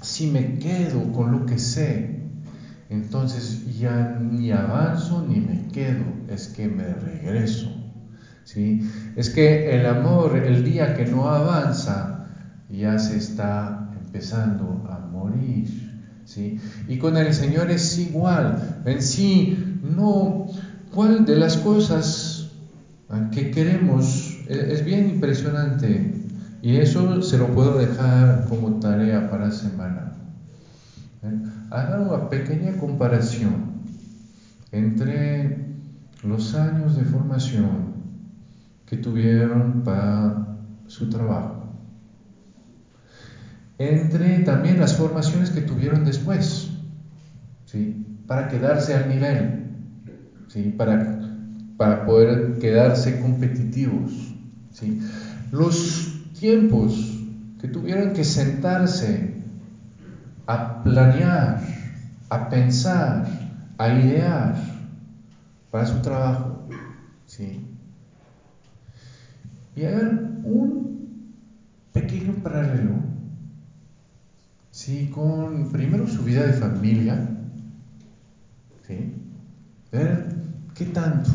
si 0.00 0.28
me 0.28 0.58
quedo 0.58 1.12
con 1.12 1.30
lo 1.30 1.44
que 1.44 1.58
sé, 1.58 2.22
entonces 2.88 3.78
ya 3.78 4.18
ni 4.18 4.50
avanzo 4.50 5.26
ni 5.28 5.40
me 5.40 5.68
quedo, 5.68 6.06
es 6.30 6.48
que 6.48 6.68
me 6.68 6.94
regreso. 6.94 7.70
¿sí? 8.44 8.90
Es 9.14 9.28
que 9.28 9.78
el 9.78 9.84
amor, 9.84 10.38
el 10.38 10.64
día 10.64 10.94
que 10.94 11.04
no 11.04 11.28
avanza, 11.28 12.13
ya 12.70 12.98
se 12.98 13.16
está 13.16 13.90
empezando 14.04 14.86
a 14.88 14.98
morir. 14.98 15.68
¿sí? 16.24 16.58
Y 16.88 16.98
con 16.98 17.16
el 17.16 17.32
Señor 17.34 17.70
es 17.70 17.98
igual. 17.98 18.82
En 18.84 19.02
sí, 19.02 19.78
no, 19.82 20.46
¿cuál 20.92 21.24
de 21.24 21.36
las 21.36 21.56
cosas 21.58 22.50
que 23.32 23.50
queremos 23.50 24.40
es 24.48 24.84
bien 24.84 25.08
impresionante 25.10 26.24
y 26.64 26.76
eso 26.78 27.20
se 27.20 27.36
lo 27.38 27.48
puedo 27.48 27.76
dejar 27.78 28.46
como 28.48 28.80
tarea 28.80 29.30
para 29.30 29.50
semana. 29.50 30.14
¿Eh? 31.22 31.42
Una 31.70 32.30
pequeña 32.30 32.78
comparación 32.78 33.82
entre 34.72 35.66
los 36.22 36.54
años 36.54 36.96
de 36.96 37.04
formación 37.04 37.94
que 38.86 38.96
tuvieron 38.96 39.82
para 39.84 40.56
su 40.86 41.10
trabajo, 41.10 41.53
entre 43.78 44.40
también 44.40 44.78
las 44.78 44.96
formaciones 44.96 45.50
que 45.50 45.60
tuvieron 45.60 46.04
después, 46.04 46.70
¿sí? 47.66 48.06
para 48.26 48.48
quedarse 48.48 48.94
al 48.94 49.08
nivel, 49.08 49.66
¿sí? 50.48 50.74
para, 50.76 51.20
para 51.76 52.06
poder 52.06 52.58
quedarse 52.60 53.18
competitivos. 53.18 54.34
¿sí? 54.70 55.00
Los 55.50 56.20
tiempos 56.38 57.18
que 57.60 57.68
tuvieron 57.68 58.12
que 58.12 58.24
sentarse 58.24 59.34
a 60.46 60.82
planear, 60.82 61.60
a 62.28 62.48
pensar, 62.48 63.26
a 63.78 63.88
idear, 63.88 64.54
para 65.70 65.86
su 65.86 66.00
trabajo. 66.00 66.68
¿sí? 67.26 67.66
Y 69.74 69.84
hagan 69.84 70.42
un 70.44 71.34
pequeño 71.92 72.34
paralelo 72.42 73.13
¿sí? 74.74 75.08
con 75.14 75.70
primero 75.70 76.08
su 76.08 76.24
vida 76.24 76.44
de 76.44 76.52
familia, 76.52 77.30
¿sí? 78.86 79.14
ver 79.92 80.26
qué 80.74 80.86
tanto, 80.86 81.30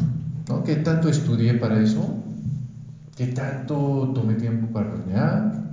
¿no? 0.49 0.61
qué 0.61 0.75
tanto 0.75 1.07
estudié 1.07 1.53
para 1.53 1.81
eso, 1.81 2.21
qué 3.15 3.27
tanto 3.27 4.11
tomé 4.13 4.33
tiempo 4.33 4.67
para 4.73 4.91
planear, 4.91 5.63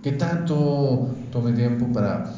qué 0.00 0.12
tanto 0.12 1.12
tomé 1.32 1.52
tiempo 1.52 1.92
para, 1.92 2.32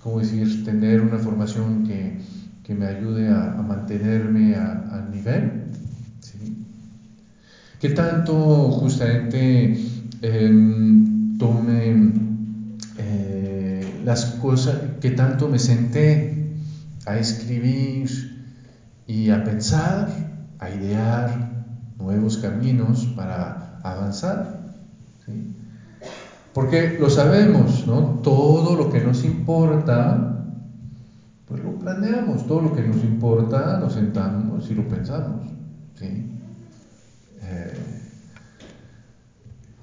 ¿cómo 0.00 0.18
decir?, 0.18 0.64
tener 0.64 1.00
una 1.00 1.18
formación 1.18 1.84
que, 1.84 2.42
me 2.74 2.86
ayude 2.86 3.28
a, 3.28 3.62
mantenerme 3.68 4.56
al 4.56 5.10
nivel. 5.10 5.64
¿sí? 6.20 6.56
¿Qué 7.78 7.90
tanto 7.90 8.70
justamente 8.70 9.76
em, 10.22 11.36
tomé 11.36 12.31
las 14.04 14.26
cosas, 14.26 14.76
qué 15.00 15.10
tanto 15.10 15.48
me 15.48 15.58
senté 15.58 16.54
a 17.06 17.18
escribir 17.18 18.08
y 19.06 19.30
a 19.30 19.44
pensar, 19.44 20.08
a 20.58 20.70
idear 20.70 21.64
nuevos 21.98 22.38
caminos 22.38 23.06
para 23.16 23.78
avanzar? 23.82 24.62
Porque 26.52 26.98
lo 27.00 27.08
sabemos, 27.08 27.86
¿no? 27.86 28.20
Todo 28.22 28.76
lo 28.76 28.90
que 28.90 29.00
nos 29.00 29.24
importa, 29.24 30.44
pues 31.48 31.64
lo 31.64 31.78
planeamos. 31.78 32.46
Todo 32.46 32.60
lo 32.60 32.74
que 32.74 32.82
nos 32.82 33.02
importa, 33.02 33.78
nos 33.78 33.94
sentamos 33.94 34.70
y 34.70 34.74
lo 34.74 34.86
pensamos. 34.86 35.46
Eh, 36.00 37.74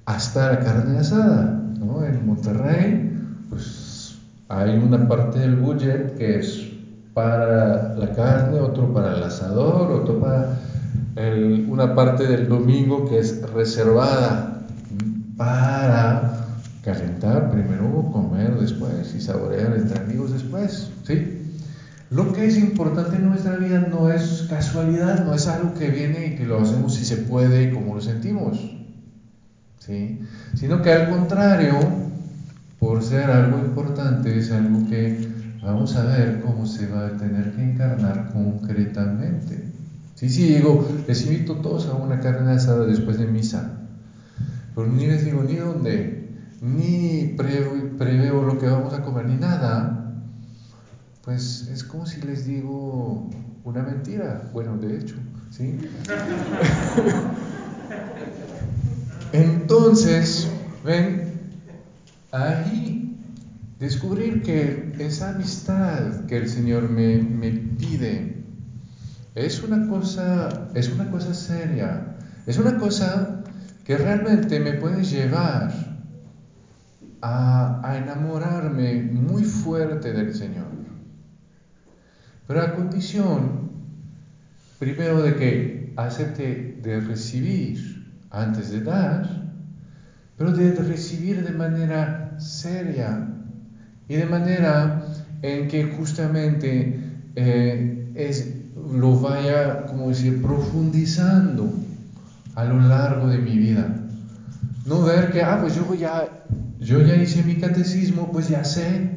hasta 0.04 0.52
la 0.52 0.60
carne 0.60 0.98
asada, 0.98 1.60
¿no? 1.78 2.04
En 2.04 2.26
Monterrey, 2.26 3.09
hay 4.50 4.76
una 4.76 5.06
parte 5.06 5.38
del 5.38 5.56
budget 5.56 6.18
que 6.18 6.40
es 6.40 6.68
para 7.14 7.94
la 7.94 8.12
carne, 8.12 8.58
otro 8.58 8.92
para 8.92 9.16
el 9.16 9.22
asador, 9.22 9.92
otro 9.92 10.20
para 10.20 10.58
una 11.68 11.94
parte 11.94 12.26
del 12.26 12.48
domingo 12.48 13.08
que 13.08 13.20
es 13.20 13.42
reservada 13.52 14.66
para 15.36 16.46
calentar 16.82 17.50
primero, 17.50 18.10
comer 18.12 18.58
después 18.58 19.14
y 19.14 19.20
saborear 19.20 19.74
entre 19.76 20.00
amigos 20.00 20.32
después, 20.32 20.90
¿sí? 21.04 21.36
Lo 22.10 22.32
que 22.32 22.46
es 22.46 22.58
importante 22.58 23.16
en 23.16 23.28
nuestra 23.28 23.56
vida 23.56 23.86
no 23.88 24.10
es 24.10 24.46
casualidad, 24.50 25.24
no 25.24 25.32
es 25.32 25.46
algo 25.46 25.74
que 25.74 25.90
viene 25.90 26.26
y 26.26 26.36
que 26.36 26.44
lo 26.44 26.60
hacemos 26.60 26.96
si 26.96 27.04
se 27.04 27.18
puede 27.18 27.64
y 27.64 27.72
como 27.72 27.94
lo 27.94 28.00
sentimos, 28.00 28.58
¿sí? 29.78 30.20
Sino 30.54 30.82
que 30.82 30.92
al 30.92 31.08
contrario, 31.08 32.09
por 32.80 33.02
ser 33.02 33.30
algo 33.30 33.58
importante, 33.58 34.36
es 34.36 34.50
algo 34.50 34.88
que 34.88 35.28
vamos 35.62 35.94
a 35.96 36.06
ver 36.06 36.40
cómo 36.40 36.66
se 36.66 36.88
va 36.88 37.06
a 37.06 37.16
tener 37.18 37.52
que 37.52 37.62
encarnar 37.62 38.32
concretamente. 38.32 39.70
Sí, 40.14 40.30
sí, 40.30 40.54
digo, 40.54 40.88
les 41.06 41.26
invito 41.26 41.56
todos 41.56 41.88
a 41.88 41.94
una 41.94 42.20
carne 42.20 42.52
asada 42.52 42.86
después 42.86 43.18
de 43.18 43.26
misa, 43.26 43.82
pero 44.74 44.86
ni 44.86 45.06
les 45.06 45.26
digo 45.26 45.42
ni 45.42 45.56
dónde, 45.56 46.30
ni 46.62 47.34
preveo 47.36 48.44
lo 48.44 48.58
que 48.58 48.66
vamos 48.66 48.94
a 48.94 49.02
comer, 49.02 49.26
ni 49.26 49.36
nada, 49.36 50.14
pues 51.22 51.68
es 51.70 51.84
como 51.84 52.06
si 52.06 52.22
les 52.22 52.46
digo 52.46 53.28
una 53.64 53.82
mentira. 53.82 54.48
Bueno, 54.54 54.78
de 54.78 54.98
hecho, 54.98 55.16
¿sí? 55.50 55.74
Entonces, 59.32 60.48
ven, 60.84 61.29
ahí 62.32 63.16
descubrir 63.78 64.42
que 64.42 64.92
esa 64.98 65.30
amistad 65.34 66.26
que 66.26 66.36
el 66.36 66.48
Señor 66.48 66.90
me, 66.90 67.18
me 67.18 67.50
pide 67.50 68.40
es 69.34 69.62
una 69.62 69.88
cosa, 69.88 70.68
es 70.74 70.90
una 70.90 71.10
cosa 71.10 71.34
seria, 71.34 72.16
es 72.46 72.58
una 72.58 72.78
cosa 72.78 73.42
que 73.84 73.96
realmente 73.96 74.60
me 74.60 74.72
puede 74.74 75.04
llevar 75.04 75.72
a, 77.22 77.96
enamorarme 77.96 79.02
muy 79.02 79.44
fuerte 79.44 80.12
del 80.12 80.34
Señor. 80.34 80.68
Pero 82.46 82.62
a 82.62 82.74
condición, 82.74 83.70
primero 84.78 85.22
de 85.22 85.36
que 85.36 85.92
acepte 85.96 86.78
de 86.82 87.00
recibir 87.00 88.12
antes 88.30 88.70
de 88.70 88.80
dar, 88.80 89.39
pero 90.40 90.52
de 90.52 90.72
recibir 90.72 91.44
de 91.44 91.52
manera 91.52 92.34
seria 92.38 93.28
y 94.08 94.14
de 94.14 94.24
manera 94.24 95.02
en 95.42 95.68
que 95.68 95.84
justamente 95.84 96.98
eh, 97.36 98.10
es, 98.14 98.48
lo 98.74 99.20
vaya, 99.20 99.84
como 99.84 100.08
decir, 100.08 100.40
profundizando 100.40 101.70
a 102.54 102.64
lo 102.64 102.80
largo 102.80 103.28
de 103.28 103.36
mi 103.36 103.58
vida. 103.58 103.94
No 104.86 105.02
ver 105.02 105.30
que, 105.30 105.42
ah, 105.42 105.58
pues 105.60 105.74
yo 105.74 105.94
ya 105.94 106.26
yo 106.78 107.02
ya 107.02 107.16
hice 107.16 107.42
mi 107.42 107.56
catecismo, 107.56 108.32
pues 108.32 108.48
ya 108.48 108.64
sé, 108.64 109.10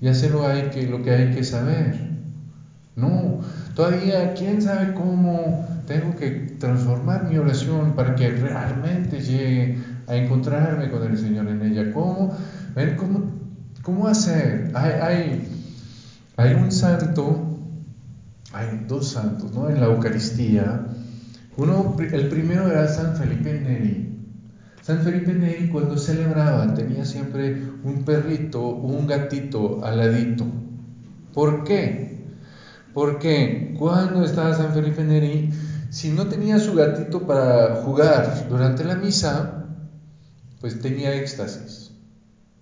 ya 0.00 0.14
sé 0.14 0.30
lo, 0.30 0.46
hay 0.46 0.70
que, 0.70 0.86
lo 0.86 1.02
que 1.02 1.10
hay 1.10 1.34
que 1.34 1.42
saber. 1.42 1.96
No, 2.94 3.40
todavía 3.74 4.34
quién 4.34 4.62
sabe 4.62 4.94
cómo 4.94 5.66
tengo 5.88 6.14
que 6.14 6.30
transformar 6.60 7.28
mi 7.28 7.38
oración 7.38 7.96
para 7.96 8.14
que 8.14 8.30
realmente 8.30 9.20
llegue 9.20 9.89
a 10.10 10.16
encontrarme 10.16 10.90
con 10.90 11.04
el 11.04 11.16
Señor 11.16 11.48
en 11.48 11.62
ella. 11.62 11.92
¿Cómo? 11.92 12.36
¿Ven 12.74 12.96
cómo, 12.96 13.30
cómo 13.82 14.08
hacer? 14.08 14.72
Hay, 14.74 14.92
hay, 15.00 15.48
hay 16.36 16.54
un 16.54 16.72
santo, 16.72 17.58
hay 18.52 18.84
dos 18.88 19.12
santos 19.12 19.52
¿no? 19.52 19.70
en 19.70 19.80
la 19.80 19.86
Eucaristía. 19.86 20.84
Uno, 21.56 21.96
el 21.98 22.28
primero 22.28 22.68
era 22.68 22.88
San 22.88 23.14
Felipe 23.16 23.52
Neri. 23.60 24.08
San 24.82 25.00
Felipe 25.00 25.32
Neri 25.32 25.68
cuando 25.68 25.96
celebraba 25.96 26.74
tenía 26.74 27.04
siempre 27.04 27.62
un 27.84 28.04
perrito 28.04 28.60
o 28.60 28.86
un 28.88 29.06
gatito 29.06 29.84
al 29.84 29.98
ladito. 29.98 30.44
¿Por 31.32 31.62
qué? 31.62 32.18
Porque 32.92 33.76
cuando 33.78 34.24
estaba 34.24 34.56
San 34.56 34.72
Felipe 34.72 35.04
Neri, 35.04 35.50
si 35.90 36.10
no 36.10 36.26
tenía 36.26 36.58
su 36.58 36.74
gatito 36.74 37.26
para 37.26 37.76
jugar 37.76 38.48
durante 38.48 38.84
la 38.84 38.96
misa, 38.96 39.59
pues 40.60 40.80
tenía 40.80 41.14
éxtasis. 41.14 41.92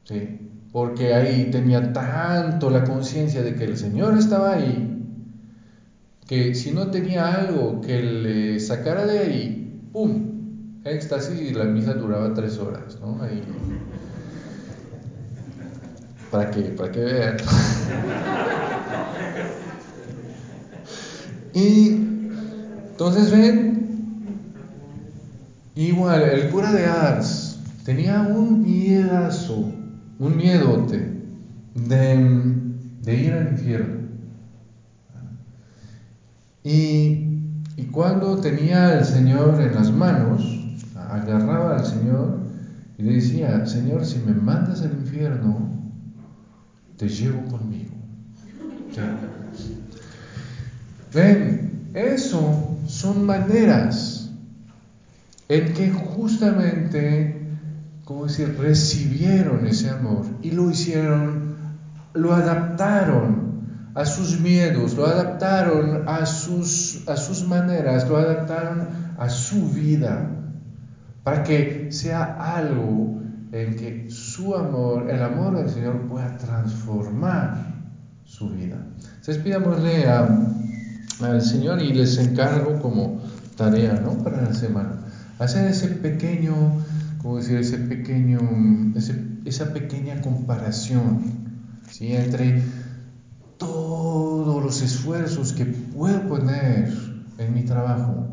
¿sí? 0.05 0.51
Porque 0.73 1.15
ahí 1.15 1.51
tenía 1.51 1.93
tanto 1.93 2.71
la 2.71 2.85
conciencia 2.85 3.43
de 3.43 3.55
que 3.55 3.65
el 3.65 3.77
Señor 3.77 4.17
estaba 4.17 4.55
ahí, 4.55 4.95
que 6.27 6.55
si 6.55 6.73
no 6.73 6.91
tenía 6.91 7.35
algo 7.35 7.81
que 7.81 8.03
le 8.03 8.61
sacara 8.61 9.07
de 9.07 9.19
ahí, 9.19 9.81
¡pum! 9.93 10.81
éxtasis 10.85 11.41
y 11.41 11.53
la 11.53 11.65
misa 11.65 11.95
duraba 11.95 12.33
tres 12.35 12.59
horas, 12.59 12.99
¿no? 13.01 13.21
Ahí, 13.23 13.43
para 16.31 16.51
que, 16.51 16.61
para 16.63 16.93
que 16.93 17.01
vean. 17.01 17.37
y 21.55 21.89
entonces 22.91 23.31
ven, 23.31 23.89
igual, 25.75 26.23
el 26.23 26.51
cura 26.51 26.73
de 26.73 26.87
Ars 26.87 27.38
tenía 27.88 28.20
un 28.20 28.61
miedazo, 28.61 29.72
un 30.18 30.37
miedote 30.37 31.11
de, 31.74 33.14
ir 33.14 33.33
al 33.33 33.53
infierno. 33.53 34.01
Y, 36.62 37.24
cuando 37.90 38.37
tenía 38.42 38.98
al 38.98 39.07
Señor 39.07 39.59
en 39.62 39.74
las 39.74 39.90
manos, 39.90 40.42
agarraba 40.94 41.79
al 41.79 41.87
Señor 41.87 42.40
y 42.98 43.05
le 43.05 43.14
decía, 43.14 43.64
Señor, 43.64 44.05
si 44.05 44.18
me 44.18 44.35
mandas 44.35 44.83
al 44.83 44.92
infierno, 44.92 45.70
te 46.98 47.09
llevo 47.09 47.42
conmigo. 47.46 47.94
Ven, 51.14 51.88
eso 51.94 52.77
son 52.87 53.24
maneras 53.24 54.31
en 55.48 55.72
que 55.72 55.90
justamente, 55.90 57.38
como 58.09 58.25
decir, 58.25 58.57
recibieron 58.59 59.66
ese 59.66 59.90
amor 59.90 60.25
y 60.40 60.53
lo 60.53 60.71
hicieron, 60.71 61.57
lo 62.14 62.33
adaptaron 62.33 63.90
a 63.94 64.07
sus 64.07 64.40
miedos, 64.40 64.94
lo 64.94 65.05
adaptaron 65.05 66.09
a 66.09 66.25
sus, 66.25 67.07
a 67.07 67.18
sus 67.18 67.47
maneras, 67.47 68.09
lo 68.09 68.16
adaptaron 68.16 68.88
a 69.18 69.29
su 69.29 69.68
vida 69.73 70.27
para 71.23 71.42
que 71.42 71.92
sea 71.92 72.57
algo 72.57 73.21
en 73.53 73.77
que 73.77 74.09
su 74.09 74.55
amor, 74.55 75.11
el 75.11 75.23
amor 75.23 75.59
del 75.59 75.68
Señor 75.68 76.09
pueda 76.09 76.35
transformar 76.38 77.75
su 78.25 78.49
vida. 78.49 78.87
Entonces 79.16 79.37
pidámosle 79.37 80.07
al 80.09 81.42
Señor 81.42 81.83
y 81.83 81.92
les 81.92 82.16
encargo 82.16 82.81
como 82.81 83.21
tarea, 83.55 84.01
¿no? 84.03 84.12
Para 84.25 84.40
la 84.40 84.55
semana. 84.55 84.92
Hacer 85.38 85.66
ese 85.66 85.88
pequeño, 85.88 86.55
¿cómo 87.29 87.41
decir? 87.41 87.59
Ese 87.59 87.77
pequeño, 87.77 88.41
esa 89.45 89.75
pequeña 89.75 90.23
comparación, 90.23 91.21
¿sí? 91.91 92.14
Entre 92.14 92.62
todos 93.59 94.64
los 94.64 94.81
esfuerzos 94.81 95.53
que 95.53 95.67
puedo 95.67 96.27
poner 96.27 96.91
en 97.37 97.53
mi 97.53 97.64
trabajo. 97.64 98.29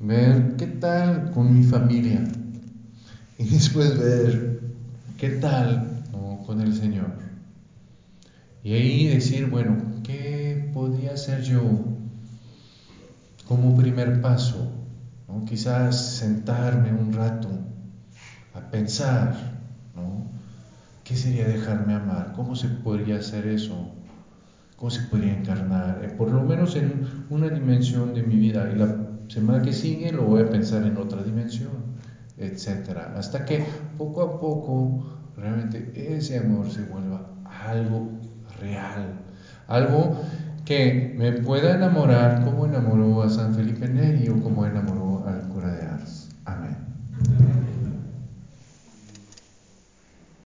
Ver 0.00 0.56
qué 0.56 0.66
tal 0.66 1.30
con 1.32 1.52
mi 1.52 1.62
familia. 1.62 2.24
Y 3.38 3.44
después 3.50 3.98
ver 3.98 4.60
qué 5.18 5.28
tal 5.28 6.04
con 6.46 6.62
el 6.62 6.74
Señor. 6.74 7.18
Y 8.62 8.72
ahí 8.72 9.08
decir, 9.08 9.50
bueno, 9.50 9.76
¿qué 10.04 10.70
podría 10.72 11.12
hacer 11.12 11.42
yo 11.42 11.60
como 13.46 13.76
primer 13.76 14.22
paso? 14.22 14.83
¿No? 15.28 15.44
Quizás 15.44 16.16
sentarme 16.16 16.92
un 16.92 17.12
rato 17.12 17.48
a 18.54 18.60
pensar, 18.70 19.34
¿no? 19.94 20.26
¿Qué 21.02 21.16
sería 21.16 21.46
dejarme 21.46 21.94
amar? 21.94 22.32
¿Cómo 22.34 22.56
se 22.56 22.68
podría 22.68 23.16
hacer 23.16 23.46
eso? 23.46 23.92
¿Cómo 24.76 24.90
se 24.90 25.02
podría 25.02 25.38
encarnar? 25.38 26.00
Eh, 26.02 26.08
por 26.08 26.30
lo 26.30 26.42
menos 26.42 26.76
en 26.76 27.26
una 27.30 27.48
dimensión 27.48 28.14
de 28.14 28.22
mi 28.22 28.36
vida. 28.36 28.70
Y 28.72 28.78
la 28.78 28.96
semana 29.28 29.62
que 29.62 29.72
sigue 29.72 30.12
lo 30.12 30.24
voy 30.24 30.42
a 30.42 30.50
pensar 30.50 30.84
en 30.84 30.96
otra 30.96 31.22
dimensión, 31.22 31.72
etcétera. 32.38 33.14
Hasta 33.16 33.44
que 33.44 33.64
poco 33.98 34.22
a 34.22 34.40
poco 34.40 35.04
realmente 35.36 36.16
ese 36.16 36.38
amor 36.38 36.70
se 36.70 36.82
vuelva 36.84 37.28
algo 37.44 38.10
real, 38.60 39.20
algo 39.68 40.20
que 40.64 41.14
me 41.16 41.32
pueda 41.32 41.74
enamorar 41.74 42.44
como 42.44 42.64
enamoró 42.66 43.22
a 43.22 43.28
San 43.28 43.54
Felipe 43.54 43.88
Neri 43.88 44.28
o 44.28 44.42
como 44.42 44.64
enamoró 44.64 44.93